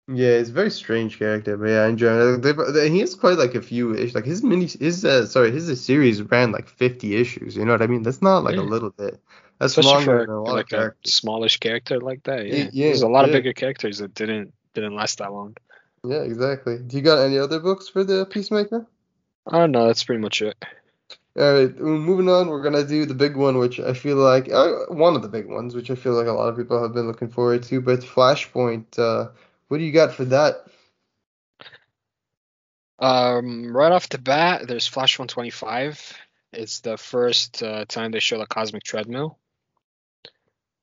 [0.09, 2.41] Yeah, it's a very strange character, but yeah, I enjoy it.
[2.41, 4.15] They've- they- He has quite like a few issues.
[4.15, 7.55] Like his mini, his uh, sorry, his series ran like 50 issues.
[7.57, 8.03] You know what I mean?
[8.03, 9.19] That's not like a little bit.
[9.59, 12.45] That's Especially longer for than a lot like of a smallish character like that.
[12.47, 15.55] Yeah, Yeah, yeah, there's a lot of bigger characters that didn't didn't last that long.
[16.03, 16.77] Yeah, exactly.
[16.77, 18.87] Do you got any other books for the Peacemaker?
[19.47, 20.55] Oh no, that's pretty much it.
[21.37, 24.85] All right, moving on, we're gonna do the big one, which I feel like uh,
[24.87, 27.05] one of the big ones, which I feel like a lot of people have been
[27.05, 27.79] looking forward to.
[27.79, 29.29] But Flashpoint, uh,
[29.67, 30.65] what do you got for that?
[32.97, 36.17] Um, right off the bat, there's Flash 125.
[36.53, 39.37] It's the first uh, time they show the cosmic treadmill.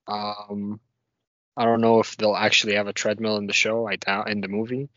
[0.07, 0.79] Um,
[1.57, 3.85] I don't know if they'll actually have a treadmill in the show.
[3.85, 4.87] I doubt in the movie.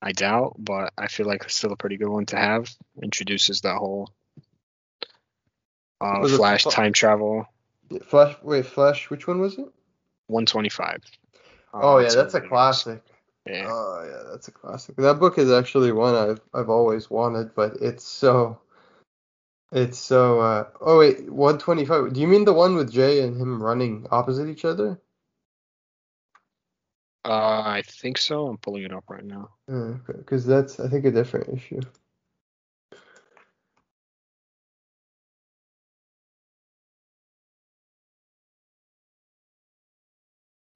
[0.00, 2.74] I doubt, but I feel like it's still a pretty good one to have.
[3.02, 4.08] Introduces that whole
[6.04, 7.46] uh, it Flash Fla- time travel
[8.04, 9.66] Flash, wait, Flash, which one was it?
[10.28, 11.02] 125.
[11.72, 13.02] Uh, Oh yeah, what that's a classic.
[13.46, 13.66] Yeah.
[13.68, 14.96] Oh yeah, that's a classic.
[14.96, 18.58] That book is actually one I've I've always wanted, but it's so
[19.70, 22.12] it's so uh oh wait, 125.
[22.14, 25.00] Do you mean the one with Jay and him running opposite each other?
[27.26, 28.48] Uh, I think so.
[28.48, 29.50] I'm pulling it up right now.
[29.68, 31.80] Yeah, because that's I think a different issue.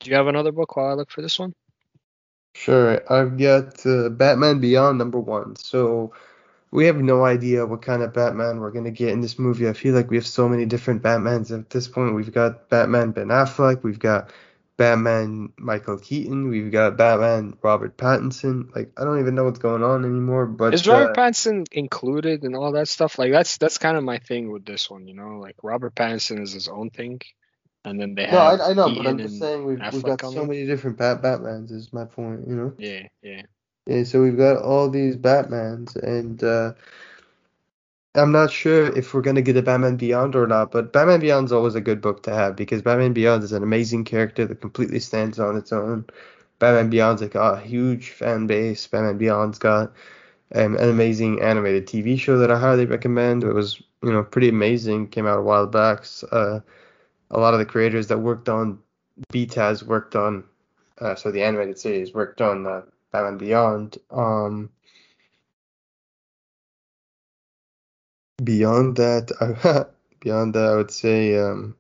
[0.01, 1.55] Do you have another book while I look for this one?
[2.55, 5.57] Sure, I've got uh, Batman Beyond number one.
[5.57, 6.13] So
[6.71, 9.69] we have no idea what kind of Batman we're gonna get in this movie.
[9.69, 12.15] I feel like we have so many different Batmans at this point.
[12.15, 14.31] We've got Batman Ben Affleck, we've got
[14.77, 18.75] Batman Michael Keaton, we've got Batman Robert Pattinson.
[18.75, 20.47] Like I don't even know what's going on anymore.
[20.47, 23.19] But Is Robert uh, Pattinson included in all that stuff?
[23.19, 25.39] Like that's that's kind of my thing with this one, you know.
[25.39, 27.21] Like Robert Pattinson is his own thing,
[27.89, 30.21] and then they no, have I, I know, but I'm just saying we've we've got
[30.21, 31.71] so many different Bat Batmans.
[31.71, 32.73] Is my point, you know?
[32.79, 33.43] Yeah, yeah.
[33.87, 36.75] Yeah, so we've got all these Batmans, and uh,
[38.15, 40.71] I'm not sure if we're gonna get a Batman Beyond or not.
[40.71, 44.05] But Batman Beyond's always a good book to have because Batman Beyond is an amazing
[44.05, 46.05] character that completely stands on its own.
[46.59, 48.87] Batman Beyond's like a huge fan base.
[48.87, 49.93] Batman Beyond's got
[50.55, 53.45] um, an amazing animated TV show that I highly recommend.
[53.45, 55.09] It was you know pretty amazing.
[55.09, 56.05] Came out a while back.
[56.33, 56.61] Uh,
[57.31, 58.79] a lot of the creators that worked on
[59.33, 60.45] BTAS worked on
[61.01, 63.99] uh, so the animated series worked on uh, Batman Beyond.
[64.11, 64.71] Um,
[68.43, 69.85] beyond that, I,
[70.21, 71.77] beyond that, I would say um,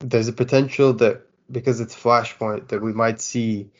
[0.00, 3.70] there's a potential that because it's Flashpoint that we might see.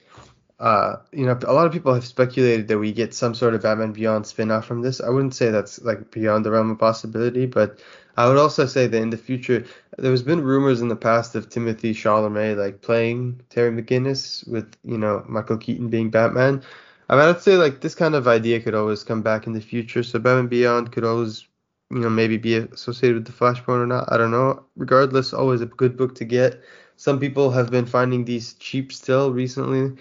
[0.59, 3.63] Uh, you know, a lot of people have speculated that we get some sort of
[3.63, 5.03] Batman Beyond spin-off from this.
[5.03, 7.79] I wouldn't say that's like beyond the realm of possibility, but
[8.17, 9.67] I would also say that in the future,
[9.99, 14.97] there's been rumors in the past of Timothy Chalamet like playing Terry McGinnis with you
[14.97, 16.63] know Michael Keaton being Batman.
[17.11, 19.61] I mean, I'd say like this kind of idea could always come back in the
[19.61, 20.03] future.
[20.03, 21.47] So Batman Beyond could always
[21.91, 24.11] you know maybe be associated with the Flashpoint or not.
[24.11, 24.65] I don't know.
[24.77, 26.63] Regardless, always a good book to get.
[26.97, 29.95] Some people have been finding these cheap still recently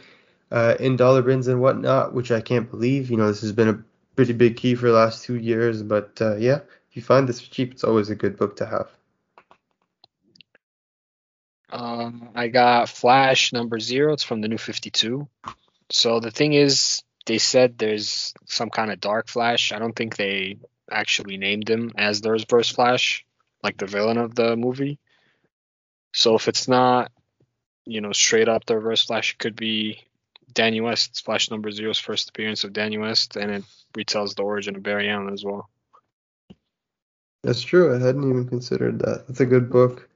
[0.52, 3.10] uh, in dollar bins and whatnot, which I can't believe.
[3.10, 3.84] You know, this has been a
[4.16, 7.42] pretty big key for the last two years, but uh, yeah, if you find this
[7.42, 8.90] cheap, it's always a good book to have.
[11.70, 14.14] Um, I got Flash number zero.
[14.14, 15.28] It's from the New 52.
[15.92, 19.72] So the thing is, they said there's some kind of Dark Flash.
[19.72, 23.26] I don't think they actually named him as the Reverse Flash,
[23.64, 25.00] like the villain of the movie.
[26.14, 27.12] So if it's not,
[27.84, 30.06] you know, straight up the Reverse Flash, it could be
[30.56, 33.64] Danny West, Flash number zero's first appearance of Danny West, and it
[33.94, 35.70] retells the origin of Barry Allen as well.
[37.44, 37.96] That's true.
[37.96, 39.28] I hadn't even considered that.
[39.28, 40.10] That's a good book.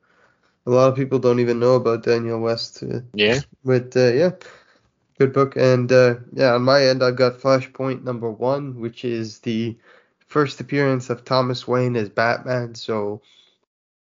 [0.65, 2.81] A lot of people don't even know about Daniel West.
[2.81, 3.41] Uh, yeah.
[3.63, 4.31] But uh, yeah,
[5.19, 5.55] good book.
[5.55, 9.77] And uh, yeah, on my end, I've got Flashpoint number one, which is the
[10.25, 12.75] first appearance of Thomas Wayne as Batman.
[12.75, 13.21] So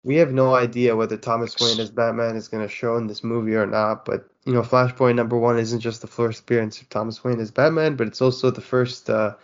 [0.03, 3.23] we have no idea whether Thomas Wayne as Batman is going to show in this
[3.23, 4.03] movie or not.
[4.03, 7.51] But you know, Flashpoint number one isn't just the first appearance of Thomas Wayne as
[7.51, 9.35] Batman, but it's also the first uh,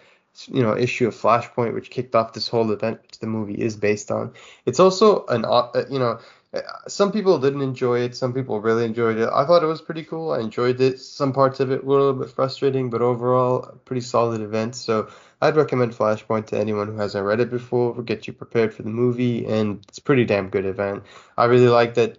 [0.47, 3.75] you know issue of Flashpoint, which kicked off this whole event, which the movie is
[3.75, 4.33] based on.
[4.65, 6.19] It's also an uh, you know
[6.53, 9.29] uh, some people didn't enjoy it, some people really enjoyed it.
[9.31, 10.31] I thought it was pretty cool.
[10.31, 10.99] I enjoyed it.
[10.99, 14.75] Some parts of it were a little bit frustrating, but overall, pretty solid event.
[14.75, 15.09] So
[15.41, 17.93] I'd recommend Flashpoint to anyone who hasn't read it before.
[17.93, 21.03] will Get you prepared for the movie, and it's pretty damn good event.
[21.37, 22.17] I really like that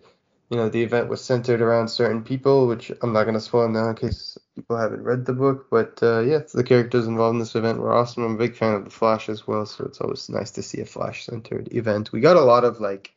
[0.51, 3.69] you know, the event was centered around certain people, which I'm not going to spoil
[3.69, 5.69] now in case people haven't read the book.
[5.71, 8.25] But uh, yeah, the characters involved in this event were awesome.
[8.25, 10.81] I'm a big fan of the Flash as well, so it's always nice to see
[10.81, 12.11] a Flash centered event.
[12.11, 13.15] We got a lot of like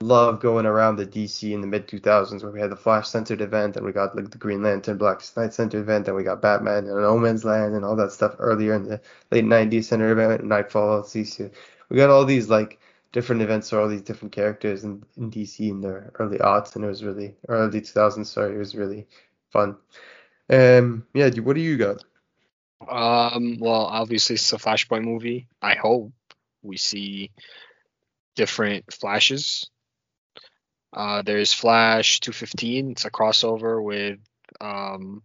[0.00, 3.40] love going around the DC in the mid 2000s where we had the Flash centered
[3.40, 6.42] event and we got like the Green Lantern Black Knight centered event and we got
[6.42, 9.00] Batman and No Man's Land and all that stuff earlier in the
[9.32, 11.50] late 90s centered event, Knightfall, CC.
[11.88, 12.78] We got all these like
[13.12, 16.84] different events for all these different characters in, in DC in the early aughts, and
[16.84, 18.26] it was really early 2000s.
[18.26, 19.06] Sorry, it was really
[19.50, 19.76] fun.
[20.50, 22.04] Um, yeah, what do you got?
[22.86, 25.48] Um, well, obviously it's a Flashpoint movie.
[25.60, 26.12] I hope
[26.62, 27.30] we see
[28.36, 29.68] different flashes.
[30.92, 32.92] Uh, there's Flash 215.
[32.92, 34.18] It's a crossover with
[34.60, 35.22] um,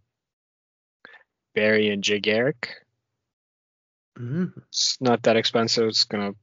[1.54, 2.70] Barry and Jay Garrick.
[4.18, 4.58] Mm-hmm.
[4.68, 5.88] It's not that expensive.
[5.88, 6.34] It's gonna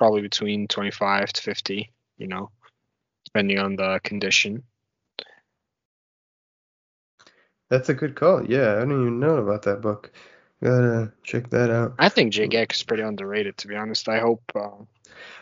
[0.00, 2.50] probably between 25 to 50, you know,
[3.26, 4.62] depending on the condition.
[7.68, 8.50] That's a good call.
[8.50, 10.10] Yeah, I didn't even know about that book.
[10.62, 11.96] Gotta check that out.
[11.98, 14.08] I think Jay Garrick is pretty underrated, to be honest.
[14.08, 14.42] I hope.
[14.54, 14.70] Uh,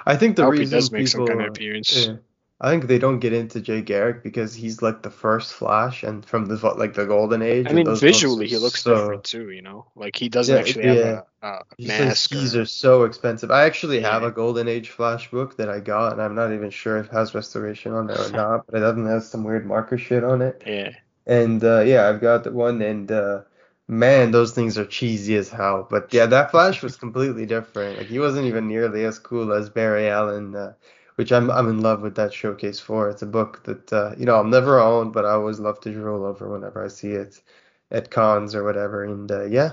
[0.04, 2.08] I think the I reason he does make people, some kind of appearance.
[2.08, 2.16] Yeah,
[2.60, 6.26] I think they don't get into Jay Garrick because he's like the first Flash and
[6.26, 7.68] from the like the golden age.
[7.68, 9.50] I mean, visually he looks so, different too.
[9.50, 11.04] You know, like he doesn't yeah, actually yeah.
[11.04, 12.30] have a, a mask.
[12.30, 13.52] These are so expensive.
[13.52, 14.10] I actually yeah.
[14.10, 17.06] have a golden age Flash book that I got, and I'm not even sure if
[17.06, 20.24] it has restoration on it or not, but it doesn't have some weird marker shit
[20.24, 20.60] on it.
[20.66, 20.90] Yeah.
[21.26, 23.42] And uh, yeah, I've got the one, and uh,
[23.86, 25.86] man, those things are cheesy as hell.
[25.88, 27.98] But yeah, that Flash was completely different.
[27.98, 30.56] Like he wasn't even nearly as cool as Barry Allen.
[30.56, 30.72] Uh,
[31.18, 33.10] which I'm I'm in love with that showcase for.
[33.10, 35.92] It's a book that uh, you know I'll never own, but I always love to
[35.92, 37.42] drool over whenever I see it
[37.90, 39.02] at cons or whatever.
[39.02, 39.72] And uh, yeah,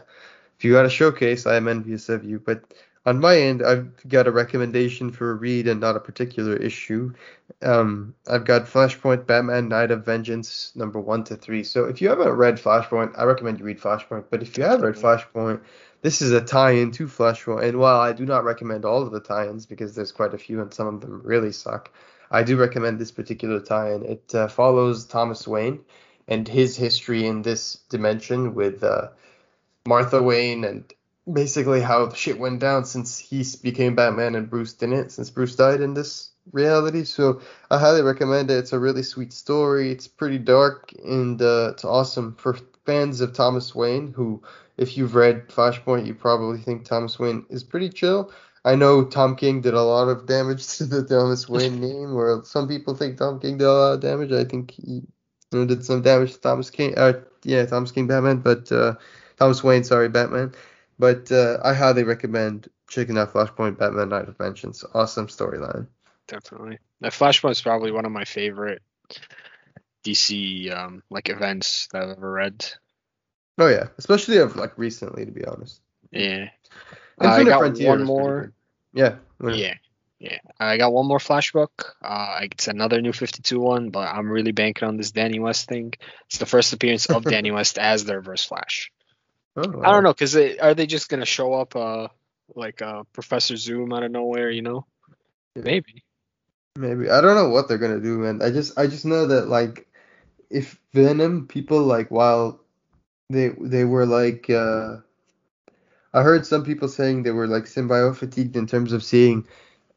[0.58, 2.40] if you got a showcase, I am envious of you.
[2.40, 2.74] But
[3.06, 7.14] on my end, I've got a recommendation for a read and not a particular issue.
[7.62, 11.64] Um, I've got Flashpoint Batman Knight of Vengeance number one to three.
[11.64, 14.26] So if you haven't read Flashpoint, I recommend you read Flashpoint.
[14.32, 15.62] But if you have read Flashpoint,
[16.06, 19.20] this is a tie-in to Flashpoint, and while I do not recommend all of the
[19.20, 21.90] tie-ins because there's quite a few and some of them really suck,
[22.30, 24.06] I do recommend this particular tie-in.
[24.06, 25.80] It uh, follows Thomas Wayne
[26.28, 29.08] and his history in this dimension with uh,
[29.88, 30.94] Martha Wayne and
[31.34, 35.82] basically how shit went down since he became Batman and Bruce didn't, since Bruce died
[35.82, 37.04] in this reality.
[37.04, 37.42] So
[37.72, 38.60] I highly recommend it.
[38.60, 39.90] It's a really sweet story.
[39.90, 44.14] It's pretty dark and uh, it's awesome for fans of Thomas Wayne.
[44.14, 44.44] Who,
[44.78, 48.32] if you've read Flashpoint, you probably think Thomas Wayne is pretty chill.
[48.64, 52.44] I know Tom King did a lot of damage to the Thomas Wayne name, where
[52.44, 54.32] some people think Tom King did a lot of damage.
[54.32, 55.04] I think he
[55.52, 56.98] you know, did some damage to Thomas King.
[56.98, 58.96] Uh, yeah, Thomas King Batman, but uh,
[59.38, 60.54] Thomas Wayne, sorry, Batman.
[60.98, 64.84] But uh, I highly recommend checking out Flashpoint Batman Knight of Vengeance.
[64.94, 65.88] Awesome storyline.
[66.28, 66.80] Definitely.
[67.04, 68.82] Flashpoint is probably one of my favorite
[70.04, 72.66] DC um, like events that I've ever read.
[73.58, 75.82] Oh yeah, especially of like recently, to be honest.
[76.12, 76.50] Yeah.
[77.22, 78.54] Infinite I got Frontier one more.
[78.94, 79.16] Yeah.
[79.42, 79.76] Yeah.
[80.20, 80.38] Yeah.
[80.60, 81.96] I got one more flash book.
[82.04, 85.94] Uh, it's another new 52 one, but I'm really banking on this Danny West thing.
[86.28, 88.92] It's the first appearance of Danny West as the Reverse Flash.
[89.58, 92.10] Oh, I don't know, cause they, are they just gonna show up uh
[92.56, 94.50] like uh Professor Zoom out of nowhere?
[94.50, 94.86] You know?
[95.56, 95.64] Yeah.
[95.64, 96.04] Maybe.
[96.78, 98.42] Maybe I don't know what they're gonna do, man.
[98.42, 99.88] I just I just know that like
[100.50, 102.60] if Venom people like while
[103.30, 104.98] they they were like uh
[106.14, 109.48] I heard some people saying they were like symbiote fatigued in terms of seeing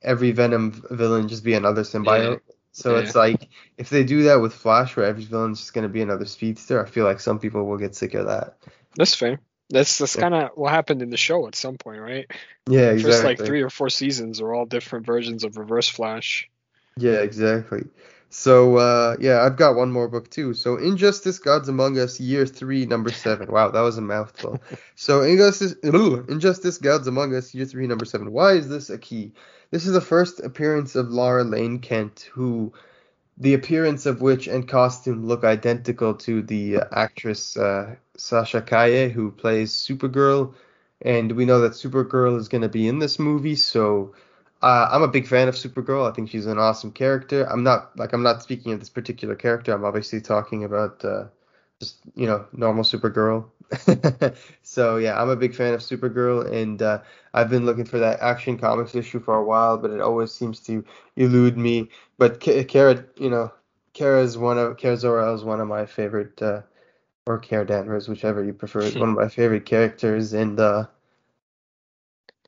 [0.03, 2.41] every Venom villain just be another symbiote.
[2.73, 3.03] So Yeah.
[3.03, 6.25] it's like if they do that with Flash where every villain's just gonna be another
[6.25, 8.57] speedster, I feel like some people will get sick of that.
[8.97, 9.41] That's fair.
[9.71, 10.23] That's that's Yeah.
[10.23, 12.27] kind of what happened in the show at some point, right?
[12.69, 13.29] Yeah, First exactly.
[13.29, 16.49] like three or four seasons are all different versions of Reverse Flash.
[16.97, 17.85] Yeah, exactly.
[18.31, 20.55] So uh yeah, I've got one more book too.
[20.55, 23.51] So Injustice Gods Among Us Year 3 number 7.
[23.51, 24.61] Wow, that was a mouthful.
[24.97, 28.31] So Injustice ugh, Injustice Gods Among Us Year 3 number 7.
[28.31, 29.33] Why is this a key?
[29.71, 32.73] This is the first appearance of Lara Lane Kent who
[33.39, 39.09] the appearance of which and costume look identical to the uh, actress uh, Sasha Calle
[39.09, 40.55] who plays Supergirl
[41.01, 44.15] and we know that Supergirl is going to be in this movie so
[44.63, 46.11] uh, I'm a big fan of Supergirl.
[46.11, 47.45] I think she's an awesome character.
[47.45, 49.73] I'm not like I'm not speaking of this particular character.
[49.73, 51.25] I'm obviously talking about uh,
[51.81, 53.47] just you know normal Supergirl.
[54.63, 57.01] so yeah, I'm a big fan of Supergirl, and uh,
[57.35, 60.61] I've been looking for that Action Comics issue for a while, but it always seems
[60.61, 60.85] to
[61.17, 61.89] elude me.
[62.17, 63.53] But Ka- Kara, you know,
[63.93, 66.63] Kara is one of Kara Zor-El is one of my favorite, uh,
[67.27, 70.87] or Kara Danvers, whichever you prefer, is one of my favorite characters, and uh,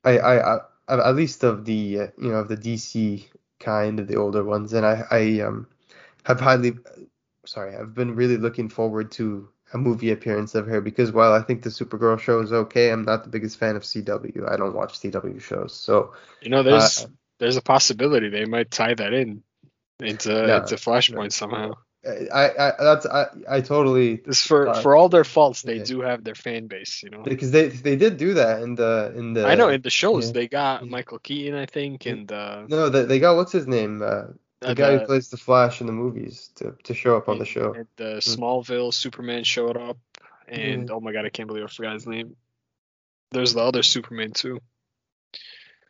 [0.03, 3.27] I, I, I at least of the uh, you know of the DC
[3.59, 5.67] kind of the older ones, and I I um
[6.23, 6.73] have highly
[7.45, 11.41] sorry I've been really looking forward to a movie appearance of her because while I
[11.41, 14.47] think the Supergirl show is okay, I'm not the biggest fan of CW.
[14.51, 17.07] I don't watch CW shows, so You know, there's Uh,
[17.39, 19.43] there's a possibility they might tie that in
[19.99, 21.31] into No, into Flashpoint no.
[21.33, 21.73] somehow.
[22.03, 25.83] I I that's I I totally This for Uh, for all their faults, they yeah.
[25.83, 27.03] do have their fan base.
[27.03, 27.23] You know.
[27.23, 30.27] because they they did do that in the in the I know in the shows
[30.27, 30.33] yeah.
[30.33, 34.01] they got Michael Keaton, I think, and uh, no they, they got what's his name
[34.01, 34.23] uh,
[34.61, 37.37] the uh, guy who plays the Flash in the movies to to show up on
[37.37, 37.75] the show.
[37.97, 39.97] the Smallville Superman showed up,
[40.47, 40.95] and Yeah.
[40.95, 42.35] oh my god, I can't believe I forgot his name.
[43.31, 44.59] There's the other Superman too.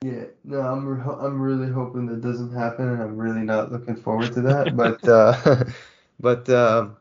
[0.03, 3.95] Yeah, no, I'm re- I'm really hoping that doesn't happen, and I'm really not looking
[3.95, 4.75] forward to that.
[4.75, 5.63] But uh,
[6.21, 6.97] but um,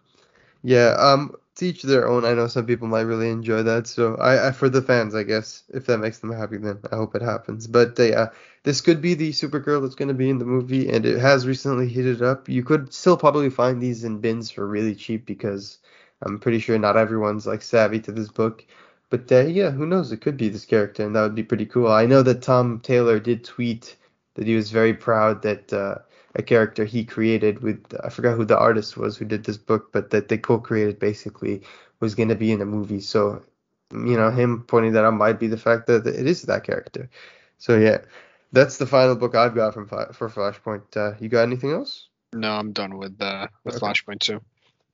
[0.62, 2.24] yeah, um, to each their own.
[2.24, 5.22] I know some people might really enjoy that, so I, I for the fans, I
[5.22, 7.66] guess, if that makes them happy, then I hope it happens.
[7.66, 8.28] But uh, yeah,
[8.62, 11.46] this could be the Supergirl that's going to be in the movie, and it has
[11.46, 12.48] recently heated up.
[12.48, 15.78] You could still probably find these in bins for really cheap because
[16.22, 18.64] I'm pretty sure not everyone's like savvy to this book.
[19.10, 20.12] But uh, yeah, who knows?
[20.12, 21.88] It could be this character, and that would be pretty cool.
[21.88, 23.96] I know that Tom Taylor did tweet
[24.34, 25.96] that he was very proud that uh,
[26.34, 29.92] a character he created with I forgot who the artist was who did this book,
[29.92, 31.62] but that they co-created basically
[32.00, 33.00] was going to be in a movie.
[33.00, 33.42] So
[33.92, 37.10] you know, him pointing that out might be the fact that it is that character.
[37.58, 37.98] So yeah,
[38.52, 40.96] that's the final book I've got from for Flashpoint.
[40.96, 42.08] Uh, you got anything else?
[42.32, 43.80] No, I'm done with uh, with Okay.
[43.80, 44.40] Flashpoint too.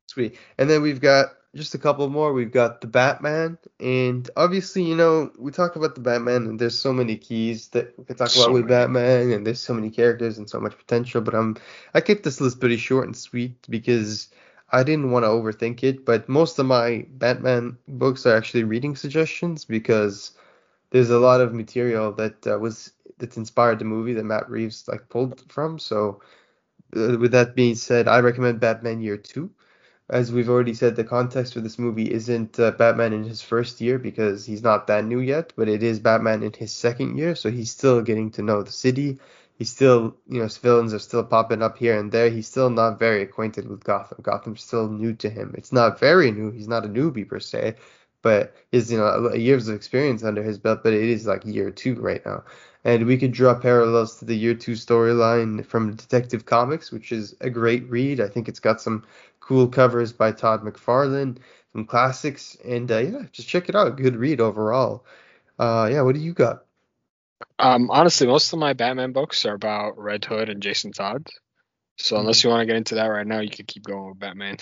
[0.06, 0.38] Sweet.
[0.58, 2.32] And then we've got just a couple more.
[2.32, 6.78] We've got the Batman, and obviously, you know, we talk about the Batman, and there's
[6.78, 8.68] so many keys that we could talk So about with many.
[8.68, 11.20] Batman, and there's so many characters and so much potential.
[11.22, 11.56] But um,
[11.94, 14.28] I kept this list pretty short and sweet because
[14.70, 16.04] I didn't want to overthink it.
[16.04, 20.32] But most of my Batman books are actually reading suggestions because
[20.90, 24.86] there's a lot of material that uh, was that's inspired the movie that Matt Reeves
[24.88, 25.78] like pulled from.
[25.78, 26.20] So
[26.96, 29.50] uh, with that being said, I recommend Batman Year Two
[30.08, 33.80] as we've already said, the context for this movie isn't uh, Batman in his first
[33.80, 37.34] year because he's not that new yet, but it is Batman in his second year,
[37.34, 39.18] so he's still getting to know the city.
[39.58, 42.30] He's still, you know, villains are still popping up here and there.
[42.30, 44.18] He's still not very acquainted with Gotham.
[44.22, 45.54] Gotham's still new to him.
[45.56, 46.50] It's not very new.
[46.50, 47.76] He's not a newbie per se,
[48.22, 50.80] but his you know years of experience under his belt.
[50.84, 52.44] But it is like year two right now,
[52.86, 57.34] and we could draw parallels to the year two storyline from Detective Comics, which is
[57.40, 58.20] a great read.
[58.20, 59.02] I think it's got some
[59.40, 61.38] cool covers by Todd McFarlane,
[61.72, 63.96] some classics, and uh, yeah, just check it out.
[63.96, 65.04] Good read overall.
[65.58, 66.64] Uh, yeah, what do you got?
[67.58, 71.26] Um, honestly, most of my Batman books are about Red Hood and Jason Todd.
[71.98, 74.20] So unless you want to get into that right now, you could keep going with
[74.20, 74.58] Batman.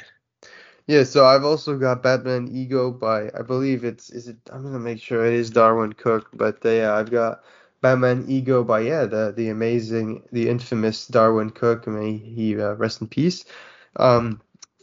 [0.87, 4.79] Yeah, so I've also got Batman Ego by I believe it's is it I'm gonna
[4.79, 7.43] make sure it is Darwyn Cooke, but yeah, I've got
[7.85, 13.03] Batman Ego by yeah the the amazing the infamous Darwyn Cooke may he uh, rest
[13.03, 13.45] in peace.
[13.97, 14.41] Um,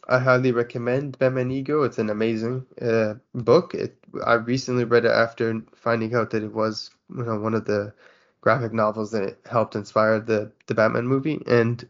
[0.08, 1.82] I highly recommend Batman Ego.
[1.82, 3.74] It's an amazing uh, book.
[3.74, 7.66] It I recently read it after finding out that it was you know one of
[7.66, 7.92] the
[8.42, 11.84] graphic novels that helped inspire the the Batman movie and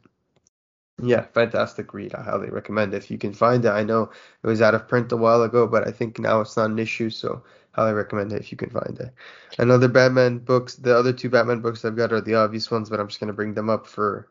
[1.03, 2.15] yeah, fantastic read.
[2.15, 3.69] I highly recommend it if you can find it.
[3.69, 4.11] I know
[4.43, 6.79] it was out of print a while ago, but I think now it's not an
[6.79, 7.43] issue, so
[7.73, 9.13] highly recommend it if you can find it.
[9.57, 12.99] Another Batman books, the other two Batman books I've got are the obvious ones, but
[12.99, 14.27] I'm just gonna bring them up for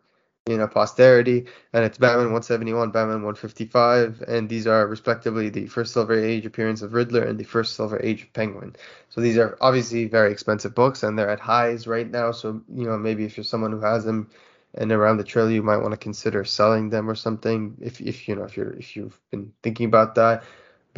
[0.47, 1.47] you know posterity.
[1.73, 6.83] And it's Batman 171, Batman 155, and these are respectively the first Silver Age appearance
[6.83, 8.77] of Riddler and the first Silver Age of Penguin.
[9.11, 12.33] So these are obviously very expensive books, and they're at highs right now.
[12.33, 14.31] So you know maybe if you're someone who has them
[14.75, 18.29] and around the trailer you might want to consider selling them or something if if
[18.29, 20.45] you know if you're if you've been thinking about that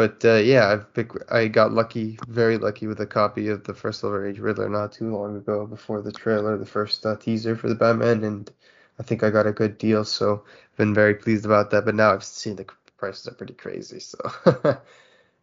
[0.02, 3.72] but uh, yeah I've pick, I got lucky very lucky with a copy of the
[3.72, 7.54] first Silver Age Riddler not too long ago before the trailer the first uh, teaser
[7.54, 8.50] for the Batman and
[8.98, 11.94] I think I got a good deal so I've been very pleased about that but
[11.94, 14.74] now I've seen the prices are pretty crazy so uh,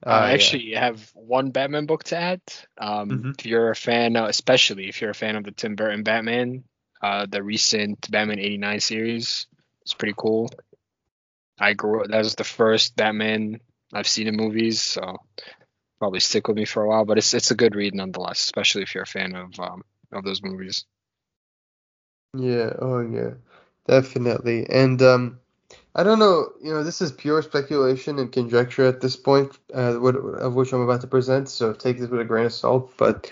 [0.05, 0.81] I actually yeah.
[0.81, 2.41] have one Batman book to add.
[2.77, 3.31] Um, mm-hmm.
[3.39, 6.63] If you're a fan, especially if you're a fan of the Tim Burton Batman,
[7.01, 9.47] uh, the recent Batman 89 series.
[9.83, 10.51] It's pretty cool.
[11.59, 13.59] I grew that was the first Batman
[13.93, 15.17] I've seen in movies, so
[15.99, 17.05] probably stick with me for a while.
[17.05, 20.23] But it's it's a good read nonetheless, especially if you're a fan of um, of
[20.23, 20.85] those movies.
[22.37, 23.31] Yeah, oh yeah,
[23.87, 24.69] definitely.
[24.69, 25.39] And um,
[25.95, 29.95] I don't know, you know, this is pure speculation and conjecture at this point, uh,
[29.95, 31.49] what, of which I'm about to present.
[31.49, 32.93] So take this with a grain of salt.
[32.97, 33.31] But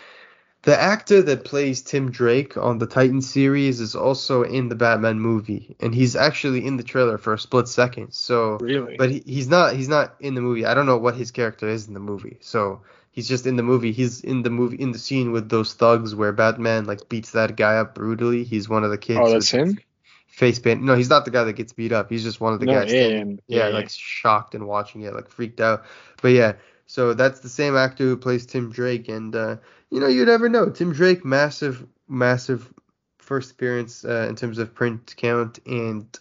[0.67, 5.17] the actor that plays Tim Drake on the Titan series is also in the Batman
[5.17, 8.11] movie, and he's actually in the trailer for a split second.
[8.11, 10.65] So, really, but he, he's not he's not in the movie.
[10.65, 12.35] I don't know what his character is in the movie.
[12.41, 13.93] So he's just in the movie.
[13.93, 17.55] He's in the movie in the scene with those thugs where Batman like beats that
[17.55, 18.43] guy up brutally.
[18.43, 19.21] He's one of the kids.
[19.23, 19.79] Oh, that's him.
[20.27, 20.83] Face paint.
[20.83, 22.09] No, he's not the guy that gets beat up.
[22.09, 22.91] He's just one of the no, guys.
[22.91, 25.85] Yeah, yeah, yeah, like shocked and watching it, like freaked out.
[26.21, 26.53] But yeah,
[26.87, 29.55] so that's the same actor who plays Tim Drake, and uh,
[29.91, 30.69] you know you never know.
[30.69, 32.71] Tim Drake, massive, massive
[33.17, 36.19] first appearance uh, in terms of print count, and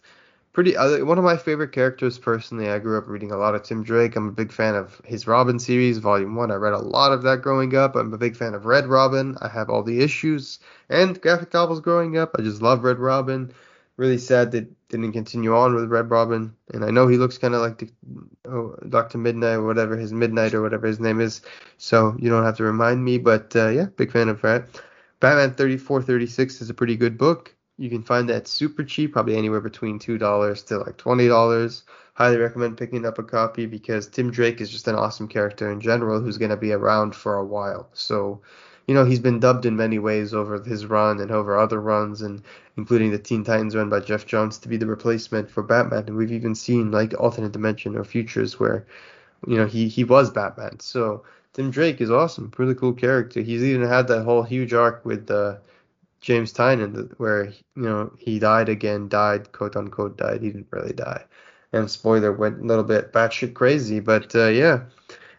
[0.52, 1.04] pretty other.
[1.04, 2.70] One of my favorite characters personally.
[2.70, 4.16] I grew up reading a lot of Tim Drake.
[4.16, 6.50] I'm a big fan of his Robin series, Volume One.
[6.50, 7.94] I read a lot of that growing up.
[7.94, 9.36] I'm a big fan of Red Robin.
[9.40, 10.58] I have all the issues
[10.88, 12.34] and graphic novels growing up.
[12.38, 13.52] I just love Red Robin
[13.96, 16.54] really sad that didn't continue on with Red Robin.
[16.72, 17.90] And I know he looks kind of like
[18.44, 21.42] oh, Doctor Midnight or whatever his Midnight or whatever his name is.
[21.78, 23.18] So you don't have to remind me.
[23.18, 24.66] But uh, yeah, big fan of that.
[25.20, 27.54] Batman 3436 is a pretty good book.
[27.78, 31.84] You can find that super cheap, probably anywhere between two dollars to like twenty dollars.
[32.14, 35.82] Highly recommend picking up a copy because Tim Drake is just an awesome character in
[35.82, 37.90] general who's going to be around for a while.
[37.92, 38.40] So
[38.86, 42.22] you know, he's been dubbed in many ways over his run and over other runs,
[42.22, 42.42] and
[42.76, 46.04] including the Teen Titans run by Geoff Johns to be the replacement for Batman.
[46.06, 48.86] And we've even seen like alternate dimension or futures where,
[49.46, 50.78] you know, he he was Batman.
[50.80, 53.40] So Tim Drake is awesome, really cool character.
[53.40, 55.56] He's even had that whole huge arc with uh,
[56.20, 60.42] James Tynion where you know he died again, died quote unquote died.
[60.42, 61.24] He didn't really die.
[61.72, 64.84] And spoiler went a little bit batshit crazy, but uh, yeah.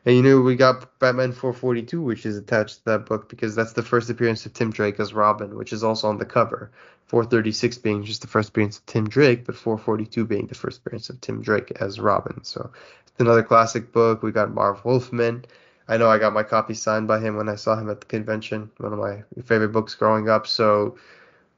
[0.07, 3.73] And you know, we got Batman 442, which is attached to that book because that's
[3.73, 6.71] the first appearance of Tim Drake as Robin, which is also on the cover.
[7.07, 11.09] 436 being just the first appearance of Tim Drake, but 442 being the first appearance
[11.09, 12.41] of Tim Drake as Robin.
[12.45, 12.71] So
[13.05, 14.23] it's another classic book.
[14.23, 15.43] We got Marv Wolfman.
[15.89, 18.05] I know I got my copy signed by him when I saw him at the
[18.05, 20.47] convention, one of my favorite books growing up.
[20.47, 20.97] So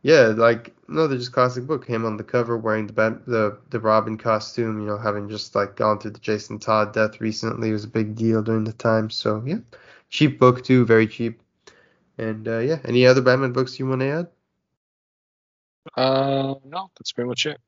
[0.02, 1.86] yeah, like no, they're just classic book.
[1.86, 2.94] Him on the cover wearing the
[3.28, 7.20] the the Robin costume, you know, having just like gone through the Jason Todd death
[7.20, 9.10] recently was a big deal during the time.
[9.10, 9.60] So yeah,
[10.10, 11.42] cheap book too, very cheap.
[12.18, 14.28] And uh, yeah, any other Batman books you want to add?
[15.96, 17.60] Uh, no, that's pretty much it.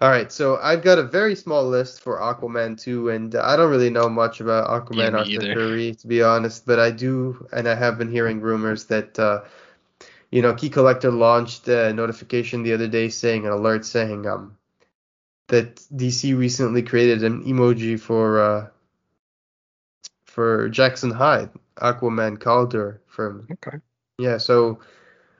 [0.00, 3.70] All right, so I've got a very small list for Aquaman 2, and I don't
[3.70, 7.74] really know much about Aquaman Arthur Curry, to be honest, but I do, and I
[7.74, 9.42] have been hearing rumors that uh,
[10.30, 14.56] you know, Key Collector launched a notification the other day saying an alert saying um
[15.48, 18.66] that DC recently created an emoji for uh
[20.24, 23.78] for Jackson Hyde, Aquaman Kaldur from Okay.
[24.18, 24.38] yeah.
[24.38, 24.78] So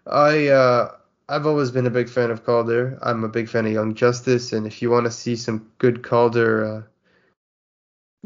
[0.07, 0.97] I uh,
[1.29, 2.99] I've always been a big fan of Kaldur.
[3.01, 6.03] I'm a big fan of Young Justice, and if you want to see some good
[6.03, 6.87] Kaldur uh,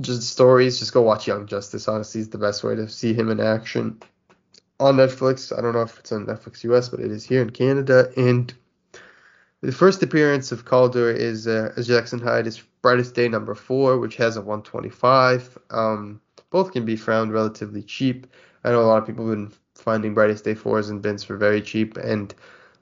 [0.01, 1.87] just stories, just go watch Young Justice.
[1.87, 4.01] Honestly, is the best way to see him in action
[4.81, 5.57] on Netflix.
[5.57, 8.11] I don't know if it's on Netflix US, but it is here in Canada.
[8.17, 8.53] And
[9.61, 13.99] the first appearance of Kaldur is uh, as Jackson Hyde is Brightest Day number four,
[13.99, 15.59] which has a 125.
[15.71, 16.21] Um,
[16.51, 18.27] both can be found relatively cheap.
[18.63, 21.37] I know a lot of people have been finding Brightest Day fours and bins for
[21.37, 21.97] very cheap.
[21.97, 22.35] And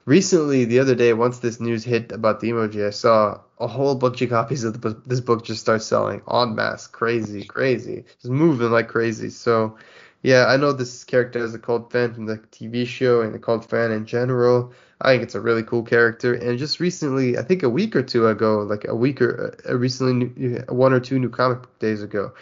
[0.05, 3.95] recently, the other day, once this news hit about the emoji, I saw a whole
[3.95, 6.87] bunch of copies of this book just start selling en masse.
[6.87, 9.29] Crazy, crazy, just moving like crazy.
[9.29, 9.77] So.
[10.23, 13.39] Yeah, I know this character has a cult fan from the TV show and a
[13.39, 14.73] cult fan in general.
[15.01, 16.33] I think it's a really cool character.
[16.33, 19.75] And just recently, I think a week or two ago, like a week or uh,
[19.77, 22.33] recently, new- one or two new comic days ago,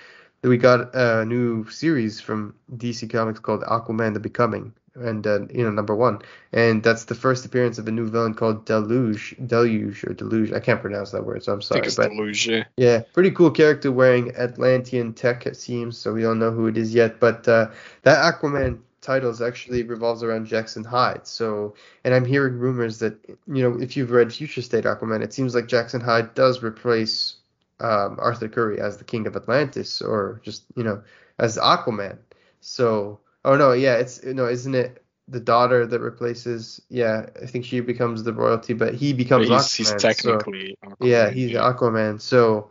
[0.42, 5.42] that we got a new series from DC Comics called Aquaman: The Becoming, and uh,
[5.54, 6.20] you know number one,
[6.52, 10.52] and that's the first appearance of a new villain called Deluge, Deluge or Deluge.
[10.52, 11.80] I can't pronounce that word, so I'm sorry.
[11.82, 12.48] think it's But Deluge.
[12.48, 12.64] yeah.
[12.78, 15.98] yeah, pretty cool character wearing Atlantean tech, it seems.
[15.98, 17.68] So we don't know who it is yet, but uh,
[18.04, 21.26] that Aquaman titles actually revolves around Jackson Hyde.
[21.26, 21.74] So,
[22.04, 23.18] and I'm hearing rumors that
[23.48, 27.36] you know if you've read Future State Aquaman, it seems like Jackson Hyde does replace
[27.80, 31.02] um, Arthur Curry as the King of Atlantis, or just you know
[31.39, 32.18] as Aquaman.
[32.60, 35.04] So, oh no, yeah, it's no, isn't it?
[35.28, 39.76] The daughter that replaces, yeah, I think she becomes the royalty, but he becomes he's,
[39.76, 40.02] he's Aquaman.
[40.02, 40.78] so- technically.
[41.00, 42.22] yeah, Aquaman, he's Aquaman.
[42.22, 42.70] So,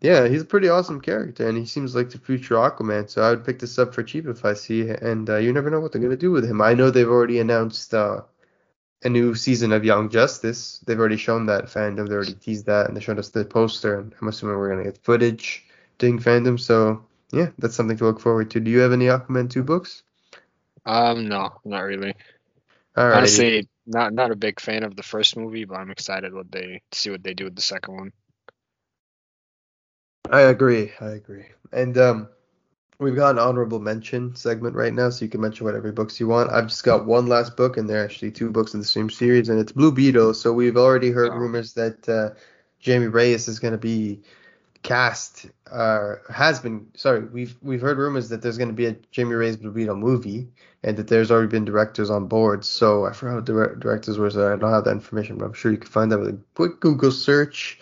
[0.00, 3.08] yeah, he's a pretty awesome character, and he seems like the future Aquaman.
[3.08, 5.00] So I would pick this up for cheap if I see it.
[5.02, 6.60] And uh, you never know what they're gonna do with him.
[6.60, 8.22] I know they've already announced uh,
[9.02, 10.80] a new season of Young Justice.
[10.86, 12.08] They've already shown that FanDome.
[12.08, 13.98] They already teased that, and they showed us the poster.
[13.98, 15.64] And I'm assuming we're gonna get footage
[15.98, 16.60] doing FanDome.
[16.60, 18.60] So yeah, that's something to look forward to.
[18.60, 20.02] Do you have any Aquaman two books?
[20.86, 22.14] Um, no, not really.
[22.96, 23.18] All right.
[23.18, 26.82] Honestly, not not a big fan of the first movie, but I'm excited what they
[26.92, 28.12] see what they do with the second one.
[30.30, 30.92] I agree.
[31.00, 31.46] I agree.
[31.72, 32.28] And um,
[32.98, 36.28] we've got an honorable mention segment right now, so you can mention whatever books you
[36.28, 36.50] want.
[36.50, 39.10] I've just got one last book, and there are actually two books in the same
[39.10, 40.34] series, and it's Blue Beetle.
[40.34, 41.36] So we've already heard Oh.
[41.36, 42.30] rumors that uh,
[42.80, 44.22] Jamie Reyes is going to be
[44.82, 46.86] cast, uh, has been.
[46.94, 49.96] Sorry, we've we've heard rumors that there's going to be a Jamie Reyes Blue Beetle
[49.96, 50.48] movie,
[50.82, 52.64] and that there's already been directors on board.
[52.64, 54.30] So I forgot what dire- directors were.
[54.30, 56.38] So I don't have that information, but I'm sure you can find that with a
[56.54, 57.80] quick Google search.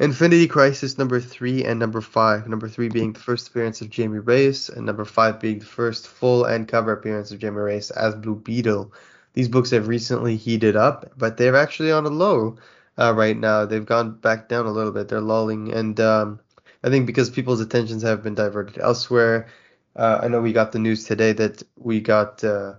[0.00, 2.46] Infinity Crisis number three and number five.
[2.46, 6.06] Number three being the first appearance of Jamie Reyes, and number five being the first
[6.06, 8.92] full and cover appearance of Jamie Reyes as Blue Beetle.
[9.32, 12.58] These books have recently heated up, but they're actually on a low
[12.98, 13.64] uh, right now.
[13.64, 15.08] They've gone back down a little bit.
[15.08, 16.40] They're lulling, and um,
[16.82, 19.48] I think because people's attentions have been diverted elsewhere.
[19.96, 22.74] Uh, I know we got the news today that we got uh,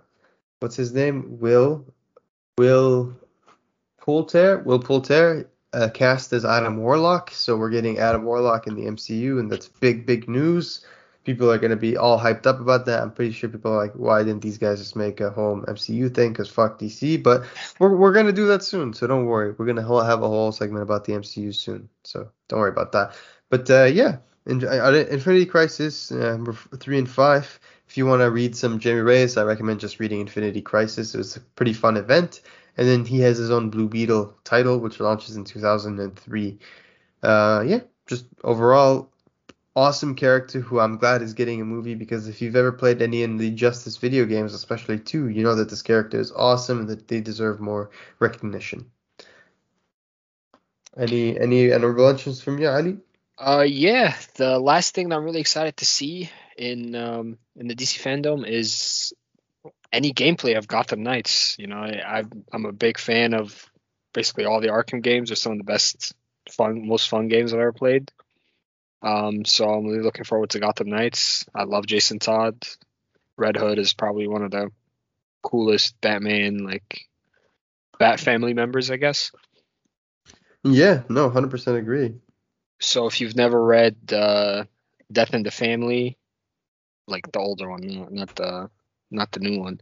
[0.60, 1.40] what's his name?
[1.40, 1.86] Will
[2.58, 3.16] Will
[3.98, 4.60] Poulter.
[4.60, 7.32] Will Poulter uh, cast as Adam Warlock.
[7.32, 10.86] So we're getting Adam Warlock in the MCU, and that's big, big news.
[11.30, 13.04] People are going to be all hyped up about that.
[13.04, 16.12] I'm pretty sure people are like, why didn't these guys just make a whole MCU
[16.12, 16.32] thing?
[16.32, 17.22] Because fuck DC.
[17.22, 17.44] But
[17.78, 18.94] we're, we're going to do that soon.
[18.94, 19.54] So don't worry.
[19.56, 21.88] We're going to have a whole segment about the MCU soon.
[22.04, 23.14] So don't worry about that.
[23.52, 24.18] But uh, yeah,
[24.48, 27.60] Infinity Crisis, uh, number three and five.
[27.88, 31.14] If you want to read some Jamie Reyes, I recommend just reading Infinity Crisis.
[31.14, 32.42] It was a pretty fun event.
[32.76, 36.58] And then he has his own Blue Beetle title, which launches in 2003.
[37.22, 39.12] Uh, yeah, just overall
[39.76, 43.24] awesome character who I'm glad is getting a movie because if you've ever played any
[43.24, 46.90] in the Justice video games, especially two, you know that this character is awesome and
[46.90, 48.92] that they deserve more recognition.
[50.98, 52.98] Any any honorable mentions from you, Ali?
[53.38, 54.16] Uh, yeah.
[54.36, 58.48] The last thing that I'm really excited to see in um in the DC FanDome
[58.48, 59.14] is
[59.92, 61.58] any gameplay of Gotham Knights.
[61.58, 63.70] You know, I, I'm a big fan of
[64.14, 65.30] basically all the Arkham games.
[65.30, 66.14] They're some of the best
[66.50, 68.12] fun, most fun games I've ever played.
[69.02, 71.46] Um, so I'm really looking forward to Gotham Knights.
[71.56, 72.68] I love Jason Todd.
[73.38, 74.70] Red Hood is probably one of the
[75.42, 77.06] coolest Batman like
[77.98, 79.32] Bat family members, I guess.
[80.64, 82.16] Yeah, no, 100% agree.
[82.82, 84.66] So if you've never read uh,
[85.12, 86.18] Death in the Family,
[87.08, 88.70] like the older one, not- not the
[89.12, 89.80] not the new one,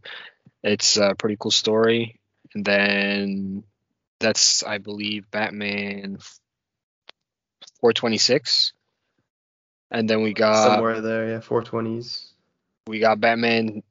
[0.62, 2.20] it's a pretty cool story.
[2.54, 3.64] And then
[4.20, 6.18] that's I believe Batman
[7.80, 8.72] 426.
[9.90, 12.32] And then we got Somewhere there, yeah, 420s.
[12.86, 13.82] we got Batman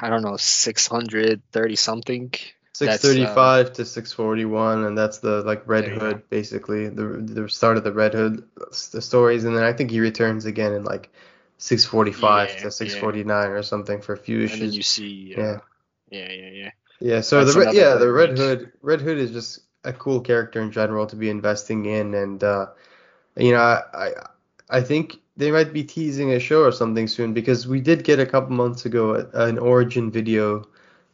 [0.00, 2.30] I don't know 630 something.
[2.78, 7.76] That's, uh, 635 to 641, and that's the like Red Hood, basically the the start
[7.76, 8.44] of the Red Hood
[8.92, 11.10] the stories, and then I think he returns again in like
[11.58, 14.60] 645 Yeah, to 649 or something for a few issues.
[14.62, 15.34] And you see.
[15.36, 15.58] Uh, Yeah.
[16.10, 16.32] yeah.
[16.32, 16.50] Yeah.
[16.50, 16.70] Yeah.
[16.98, 18.38] Yeah, so That's the Red- yeah, the Red.
[18.38, 22.42] Hood Red Hood is just a cool character in general to be investing in, and
[22.42, 22.66] uh,
[23.36, 24.12] you know, I, I
[24.70, 28.18] I think they might be teasing a show or something soon because we did get
[28.18, 30.64] a couple months ago an origin video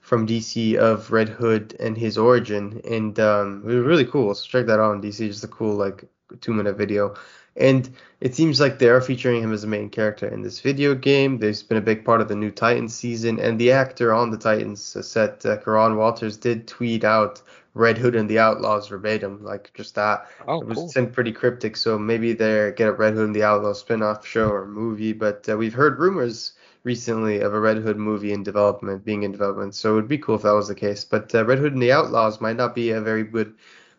[0.00, 4.34] from DC of Red Hood and his origin, and um, it was really cool.
[4.34, 6.04] So check that out on DC, just a cool like
[6.40, 7.14] two minute video.
[7.56, 7.90] And
[8.20, 11.38] it seems like they are featuring him as a main character in this video game.
[11.38, 14.38] There's been a big part of the new Titans season, and the actor on the
[14.38, 17.42] Titans set, uh, Curran Walters, did tweet out
[17.74, 20.26] Red Hood and the Outlaws verbatim, like just that.
[20.46, 20.88] Oh, It was cool.
[20.88, 24.48] sent pretty cryptic, so maybe they get a Red Hood and the Outlaws spin-off show
[24.50, 25.12] or movie.
[25.12, 26.52] But uh, we've heard rumors
[26.84, 29.74] recently of a Red Hood movie in development, being in development.
[29.74, 31.04] So it would be cool if that was the case.
[31.04, 33.54] But uh, Red Hood and the Outlaws might not be a very good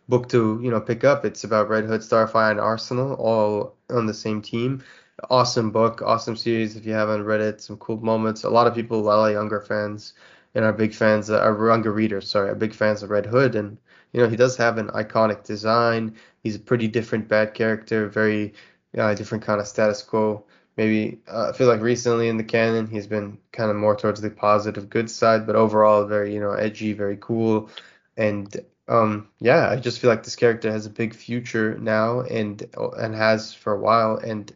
[0.09, 1.26] book to you know pick up.
[1.26, 4.84] It's about Red Hood, Starfire, and Arsenal all on the same team.
[5.30, 6.76] Awesome book, awesome series.
[6.76, 8.43] If you haven't read it, some cool moments.
[8.43, 10.13] A lot of people, a lot of younger fans,
[10.56, 13.56] and are big fans, uh, are younger readers, sorry, are big fans of Red Hood.
[13.56, 13.78] And
[14.14, 16.16] you know he does have an iconic design.
[16.43, 18.54] He's a pretty different bad character, very
[18.97, 20.45] uh, different kind of status quo.
[20.78, 24.22] Maybe uh, I feel like recently in the canon he's been kind of more towards
[24.22, 27.70] the positive good side, but overall very you know edgy, very cool,
[28.18, 28.56] and
[28.88, 32.64] um yeah, I just feel like this character has a big future now and
[32.97, 34.56] and has for a while, and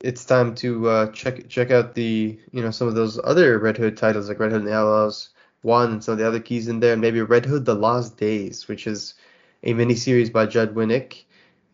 [0.00, 3.76] it's time to uh, check check out the you know some of those other Red
[3.76, 5.30] Hood titles like Red Hood and the Outlaws
[5.62, 8.16] one and some of the other keys in there, and maybe Red Hood: The Lost
[8.16, 9.14] Days, which is
[9.64, 11.24] a miniseries by Judd Winick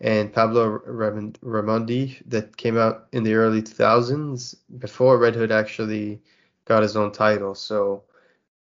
[0.01, 6.21] and Pablo Raimondi that came out in the early 2000s before Red Hood actually
[6.65, 7.55] got his own title.
[7.55, 8.05] So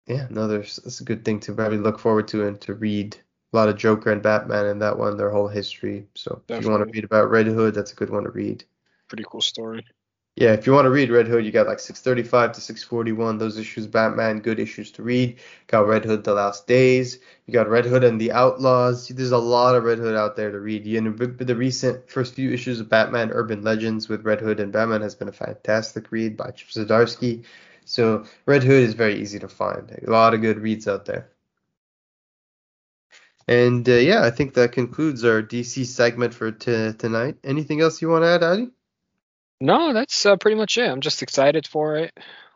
[0.07, 3.17] yeah, no, there's it's a good thing to probably look forward to and to read.
[3.53, 6.07] A lot of Joker and Batman in that one, their whole history.
[6.15, 8.65] So if you want to read about Red Hood, that's a good one to read.
[9.11, 9.85] Pretty cool story.
[10.37, 13.39] Yeah, if you want to read Red Hood, you got like 635 to 641.
[13.39, 15.41] Those issues, Batman, good issues to read.
[15.67, 17.19] Got Red Hood, The Last Days.
[17.47, 19.09] You got Red Hood and the Outlaws.
[19.09, 20.87] There's a lot of Red Hood out there to read.
[20.87, 24.73] You know, the recent first few issues of Batman Urban Legends with Red Hood and
[24.73, 27.45] Batman has been a fantastic read by Chip Zdarsky.
[27.85, 29.91] So Red Hood is very easy to find.
[30.07, 31.29] A lot of good reads out there.
[33.49, 37.37] And uh, yeah, I think that concludes our DC segment for t- tonight.
[37.45, 38.71] Anything else you want to add, Ali?
[39.61, 40.89] No, that's uh, pretty much it.
[40.89, 42.13] I'm just excited for it.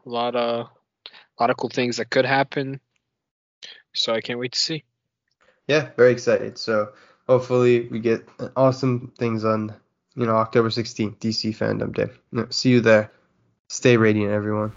[0.07, 2.81] A lot of, a lot of cool things that could happen.
[3.93, 4.85] So I can't wait to see.
[5.69, 6.59] Yeah, very excited.
[6.59, 6.93] So
[7.27, 9.75] hopefully we get awesome things on,
[10.15, 12.47] you know, October 16th, DC FanDome Day.
[12.51, 13.11] See you there.
[13.69, 14.73] Stay radiant, everyone.